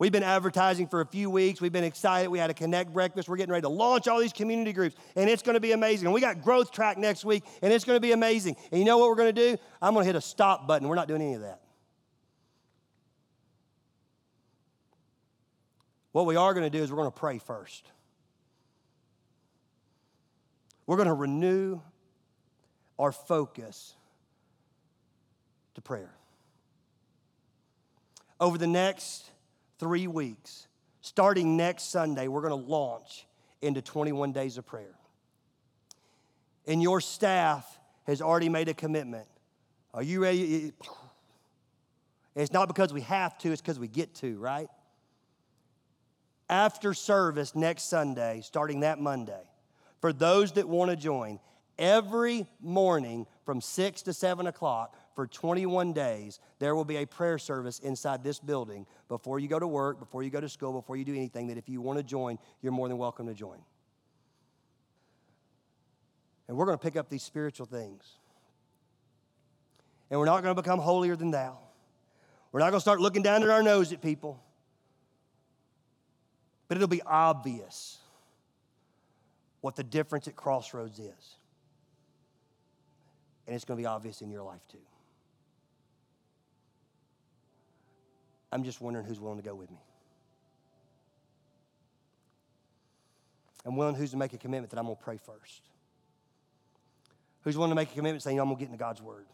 We've 0.00 0.10
been 0.10 0.22
advertising 0.22 0.86
for 0.86 1.02
a 1.02 1.06
few 1.06 1.28
weeks. 1.28 1.60
We've 1.60 1.70
been 1.70 1.84
excited. 1.84 2.30
We 2.30 2.38
had 2.38 2.48
a 2.48 2.54
connect 2.54 2.90
breakfast. 2.90 3.28
We're 3.28 3.36
getting 3.36 3.52
ready 3.52 3.64
to 3.64 3.68
launch 3.68 4.08
all 4.08 4.18
these 4.18 4.32
community 4.32 4.72
groups, 4.72 4.96
and 5.14 5.28
it's 5.28 5.42
going 5.42 5.56
to 5.56 5.60
be 5.60 5.72
amazing. 5.72 6.06
And 6.06 6.14
we 6.14 6.22
got 6.22 6.40
growth 6.40 6.72
track 6.72 6.96
next 6.96 7.22
week, 7.22 7.44
and 7.60 7.70
it's 7.70 7.84
going 7.84 7.96
to 7.96 8.00
be 8.00 8.12
amazing. 8.12 8.56
And 8.72 8.78
you 8.78 8.86
know 8.86 8.96
what 8.96 9.10
we're 9.10 9.16
going 9.16 9.34
to 9.34 9.50
do? 9.50 9.58
I'm 9.82 9.92
going 9.92 10.04
to 10.04 10.06
hit 10.06 10.16
a 10.16 10.22
stop 10.22 10.66
button. 10.66 10.88
We're 10.88 10.94
not 10.94 11.06
doing 11.06 11.20
any 11.20 11.34
of 11.34 11.42
that. 11.42 11.60
What 16.12 16.24
we 16.24 16.34
are 16.34 16.54
going 16.54 16.64
to 16.64 16.70
do 16.70 16.82
is 16.82 16.90
we're 16.90 16.96
going 16.96 17.12
to 17.12 17.18
pray 17.18 17.38
first. 17.38 17.86
We're 20.86 20.96
going 20.96 21.08
to 21.08 21.14
renew 21.14 21.78
our 22.98 23.12
focus 23.12 23.94
to 25.74 25.82
prayer. 25.82 26.14
Over 28.40 28.56
the 28.56 28.66
next 28.66 29.29
three 29.80 30.06
weeks, 30.06 30.68
starting 31.00 31.56
next 31.56 31.90
Sunday, 31.90 32.28
we're 32.28 32.42
going 32.42 32.62
to 32.62 32.70
launch 32.70 33.26
into 33.62 33.82
21 33.82 34.32
days 34.32 34.58
of 34.58 34.66
prayer. 34.66 34.94
And 36.66 36.82
your 36.82 37.00
staff 37.00 37.80
has 38.06 38.22
already 38.22 38.48
made 38.48 38.68
a 38.68 38.74
commitment. 38.74 39.26
Are 39.92 40.02
you 40.02 40.22
ready? 40.22 40.72
It's 42.36 42.52
not 42.52 42.68
because 42.68 42.92
we 42.92 43.00
have 43.02 43.36
to, 43.38 43.50
it's 43.50 43.60
because 43.60 43.78
we 43.78 43.88
get 43.88 44.14
to, 44.16 44.38
right? 44.38 44.68
After 46.48 46.94
service 46.94 47.54
next 47.54 47.84
Sunday, 47.84 48.42
starting 48.44 48.80
that 48.80 49.00
Monday, 49.00 49.42
for 50.00 50.12
those 50.12 50.52
that 50.52 50.68
want 50.68 50.90
to 50.90 50.96
join, 50.96 51.40
every 51.78 52.46
morning 52.60 53.26
from 53.44 53.60
6 53.60 54.02
to 54.02 54.12
7 54.12 54.46
o'clock 54.46 54.96
for 55.14 55.26
21 55.26 55.92
days, 55.92 56.38
there 56.58 56.74
will 56.74 56.84
be 56.84 56.96
a 56.96 57.06
prayer 57.06 57.38
service 57.38 57.78
inside 57.80 58.22
this 58.22 58.38
building 58.38 58.86
before 59.08 59.38
you 59.38 59.48
go 59.48 59.58
to 59.58 59.66
work, 59.66 59.98
before 59.98 60.22
you 60.22 60.30
go 60.30 60.40
to 60.40 60.48
school, 60.48 60.72
before 60.72 60.96
you 60.96 61.04
do 61.04 61.14
anything. 61.14 61.48
That 61.48 61.58
if 61.58 61.68
you 61.68 61.80
want 61.80 61.98
to 61.98 62.02
join, 62.02 62.38
you're 62.62 62.72
more 62.72 62.88
than 62.88 62.98
welcome 62.98 63.26
to 63.26 63.34
join. 63.34 63.58
And 66.48 66.56
we're 66.56 66.66
going 66.66 66.78
to 66.78 66.82
pick 66.82 66.96
up 66.96 67.08
these 67.08 67.22
spiritual 67.22 67.66
things. 67.66 68.04
And 70.10 70.18
we're 70.18 70.26
not 70.26 70.42
going 70.42 70.54
to 70.54 70.60
become 70.60 70.80
holier 70.80 71.14
than 71.16 71.30
thou. 71.30 71.58
We're 72.52 72.60
not 72.60 72.70
going 72.70 72.78
to 72.78 72.82
start 72.82 73.00
looking 73.00 73.22
down 73.22 73.42
at 73.42 73.50
our 73.50 73.62
nose 73.62 73.92
at 73.92 74.02
people. 74.02 74.42
But 76.66 76.76
it'll 76.76 76.88
be 76.88 77.02
obvious 77.02 77.98
what 79.60 79.76
the 79.76 79.84
difference 79.84 80.26
at 80.28 80.36
Crossroads 80.36 80.98
is. 80.98 81.36
And 83.46 83.54
it's 83.54 83.64
going 83.64 83.76
to 83.76 83.82
be 83.82 83.86
obvious 83.86 84.20
in 84.22 84.30
your 84.30 84.42
life 84.42 84.60
too. 84.70 84.78
I'm 88.52 88.64
just 88.64 88.80
wondering 88.80 89.06
who's 89.06 89.20
willing 89.20 89.38
to 89.38 89.44
go 89.44 89.54
with 89.54 89.70
me. 89.70 89.78
I'm 93.64 93.76
willing 93.76 93.94
who's 93.94 94.10
to 94.12 94.16
make 94.16 94.32
a 94.32 94.38
commitment 94.38 94.70
that 94.70 94.78
I'm 94.78 94.86
going 94.86 94.96
to 94.96 95.02
pray 95.02 95.18
first. 95.18 95.62
Who's 97.42 97.56
willing 97.56 97.70
to 97.70 97.76
make 97.76 97.90
a 97.90 97.94
commitment 97.94 98.22
saying, 98.22 98.38
I'm 98.38 98.46
going 98.46 98.56
to 98.56 98.60
get 98.60 98.66
into 98.66 98.78
God's 98.78 99.02
word. 99.02 99.26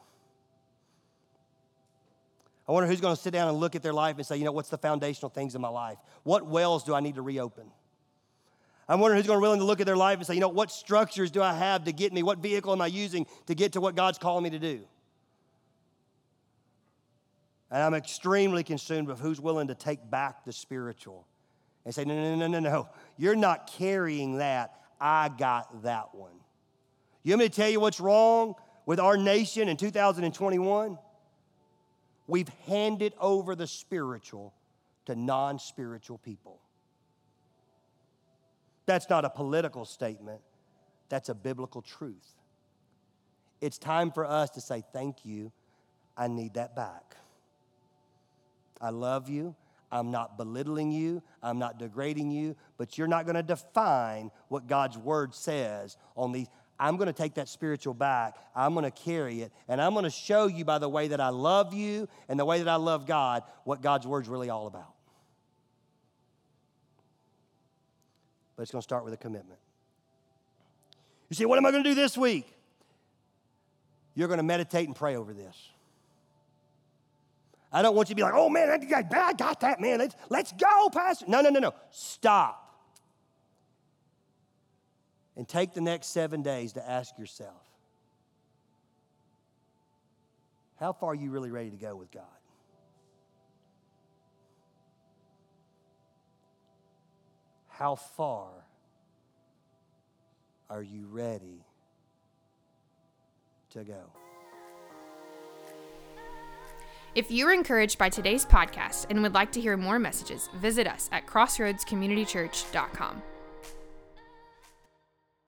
I 2.68 2.72
wonder 2.72 2.88
who's 2.88 3.00
going 3.00 3.14
to 3.14 3.20
sit 3.20 3.32
down 3.32 3.48
and 3.48 3.58
look 3.58 3.76
at 3.76 3.82
their 3.82 3.92
life 3.92 4.16
and 4.16 4.26
say, 4.26 4.36
you 4.36 4.44
know, 4.44 4.52
what's 4.52 4.68
the 4.68 4.78
foundational 4.78 5.30
things 5.30 5.54
in 5.54 5.60
my 5.60 5.68
life? 5.68 5.98
What 6.24 6.46
wells 6.46 6.82
do 6.82 6.94
I 6.94 7.00
need 7.00 7.14
to 7.14 7.22
reopen? 7.22 7.64
I'm 8.88 9.00
wondering 9.00 9.18
who's 9.18 9.26
going 9.26 9.38
to 9.38 9.40
willing 9.40 9.60
to 9.60 9.64
look 9.64 9.80
at 9.80 9.86
their 9.86 9.96
life 9.96 10.18
and 10.18 10.26
say, 10.26 10.34
you 10.34 10.40
know, 10.40 10.48
what 10.48 10.70
structures 10.70 11.30
do 11.30 11.42
I 11.42 11.54
have 11.54 11.84
to 11.84 11.92
get 11.92 12.12
me? 12.12 12.22
What 12.22 12.38
vehicle 12.38 12.72
am 12.72 12.80
I 12.80 12.86
using 12.88 13.26
to 13.46 13.54
get 13.54 13.72
to 13.72 13.80
what 13.80 13.94
God's 13.94 14.18
calling 14.18 14.44
me 14.44 14.50
to 14.50 14.58
do? 14.58 14.80
And 17.70 17.82
I'm 17.82 17.94
extremely 17.94 18.62
consumed 18.62 19.08
with 19.08 19.20
who's 19.20 19.40
willing 19.40 19.68
to 19.68 19.74
take 19.74 20.08
back 20.10 20.44
the 20.44 20.52
spiritual 20.52 21.26
and 21.84 21.94
say, 21.94 22.04
no, 22.04 22.14
no, 22.14 22.34
no, 22.34 22.46
no, 22.46 22.58
no. 22.58 22.88
You're 23.16 23.36
not 23.36 23.70
carrying 23.78 24.38
that. 24.38 24.74
I 25.00 25.30
got 25.36 25.82
that 25.82 26.14
one. 26.14 26.32
You 27.22 27.32
want 27.32 27.40
me 27.40 27.48
to 27.48 27.54
tell 27.54 27.68
you 27.68 27.80
what's 27.80 28.00
wrong 28.00 28.54
with 28.86 29.00
our 29.00 29.16
nation 29.16 29.68
in 29.68 29.76
2021? 29.76 30.98
We've 32.28 32.48
handed 32.66 33.14
over 33.20 33.54
the 33.54 33.66
spiritual 33.66 34.54
to 35.06 35.14
non 35.14 35.58
spiritual 35.58 36.18
people. 36.18 36.60
That's 38.86 39.10
not 39.10 39.24
a 39.24 39.30
political 39.30 39.84
statement, 39.84 40.40
that's 41.08 41.28
a 41.28 41.34
biblical 41.34 41.82
truth. 41.82 42.34
It's 43.60 43.78
time 43.78 44.12
for 44.12 44.24
us 44.24 44.50
to 44.50 44.60
say, 44.60 44.84
Thank 44.92 45.24
you, 45.24 45.52
I 46.16 46.28
need 46.28 46.54
that 46.54 46.76
back. 46.76 47.16
I 48.80 48.90
love 48.90 49.28
you. 49.28 49.54
I'm 49.90 50.10
not 50.10 50.36
belittling 50.36 50.90
you. 50.90 51.22
I'm 51.42 51.58
not 51.58 51.78
degrading 51.78 52.30
you, 52.30 52.56
but 52.76 52.98
you're 52.98 53.06
not 53.06 53.24
going 53.24 53.36
to 53.36 53.42
define 53.42 54.30
what 54.48 54.66
God's 54.66 54.98
word 54.98 55.34
says 55.34 55.96
on 56.16 56.32
these. 56.32 56.48
I'm 56.78 56.96
going 56.96 57.06
to 57.06 57.12
take 57.12 57.34
that 57.34 57.48
spiritual 57.48 57.94
back. 57.94 58.36
I'm 58.54 58.74
going 58.74 58.84
to 58.84 58.90
carry 58.90 59.40
it. 59.42 59.52
And 59.68 59.80
I'm 59.80 59.92
going 59.92 60.04
to 60.04 60.10
show 60.10 60.46
you 60.46 60.64
by 60.64 60.78
the 60.78 60.88
way 60.88 61.08
that 61.08 61.20
I 61.20 61.30
love 61.30 61.72
you 61.72 62.08
and 62.28 62.38
the 62.38 62.44
way 62.44 62.58
that 62.58 62.68
I 62.68 62.76
love 62.76 63.06
God 63.06 63.44
what 63.64 63.80
God's 63.80 64.06
word's 64.06 64.28
really 64.28 64.50
all 64.50 64.66
about. 64.66 64.92
But 68.56 68.62
it's 68.62 68.72
going 68.72 68.80
to 68.80 68.84
start 68.84 69.04
with 69.04 69.14
a 69.14 69.18
commitment. 69.18 69.58
You 71.28 71.36
say, 71.36 71.44
what 71.44 71.58
am 71.58 71.66
I 71.66 71.70
going 71.70 71.84
to 71.84 71.90
do 71.90 71.94
this 71.94 72.16
week? 72.16 72.46
You're 74.14 74.28
going 74.28 74.38
to 74.38 74.44
meditate 74.44 74.86
and 74.86 74.96
pray 74.96 75.16
over 75.16 75.32
this. 75.32 75.56
I 77.76 77.82
don't 77.82 77.94
want 77.94 78.08
you 78.08 78.14
to 78.14 78.16
be 78.16 78.22
like, 78.22 78.32
oh 78.34 78.48
man, 78.48 78.70
I 78.70 78.78
got 79.34 79.60
that, 79.60 79.82
man. 79.82 79.98
Let's, 79.98 80.16
let's 80.30 80.52
go, 80.52 80.88
Pastor. 80.88 81.26
No, 81.28 81.42
no, 81.42 81.50
no, 81.50 81.60
no. 81.60 81.74
Stop 81.90 82.74
and 85.36 85.46
take 85.46 85.74
the 85.74 85.82
next 85.82 86.06
seven 86.06 86.40
days 86.40 86.72
to 86.72 86.90
ask 86.90 87.18
yourself 87.18 87.68
how 90.80 90.94
far 90.94 91.10
are 91.10 91.14
you 91.14 91.30
really 91.30 91.50
ready 91.50 91.68
to 91.68 91.76
go 91.76 91.94
with 91.94 92.10
God? 92.10 92.22
How 97.68 97.94
far 97.94 98.48
are 100.70 100.82
you 100.82 101.08
ready 101.08 101.62
to 103.72 103.84
go? 103.84 104.25
If 107.16 107.30
you 107.30 107.46
were 107.46 107.54
encouraged 107.54 107.96
by 107.96 108.10
today's 108.10 108.44
podcast 108.44 109.06
and 109.08 109.22
would 109.22 109.32
like 109.32 109.50
to 109.52 109.60
hear 109.60 109.74
more 109.78 109.98
messages, 109.98 110.50
visit 110.56 110.86
us 110.86 111.08
at 111.12 111.26
crossroadscommunitychurch.com. 111.26 113.22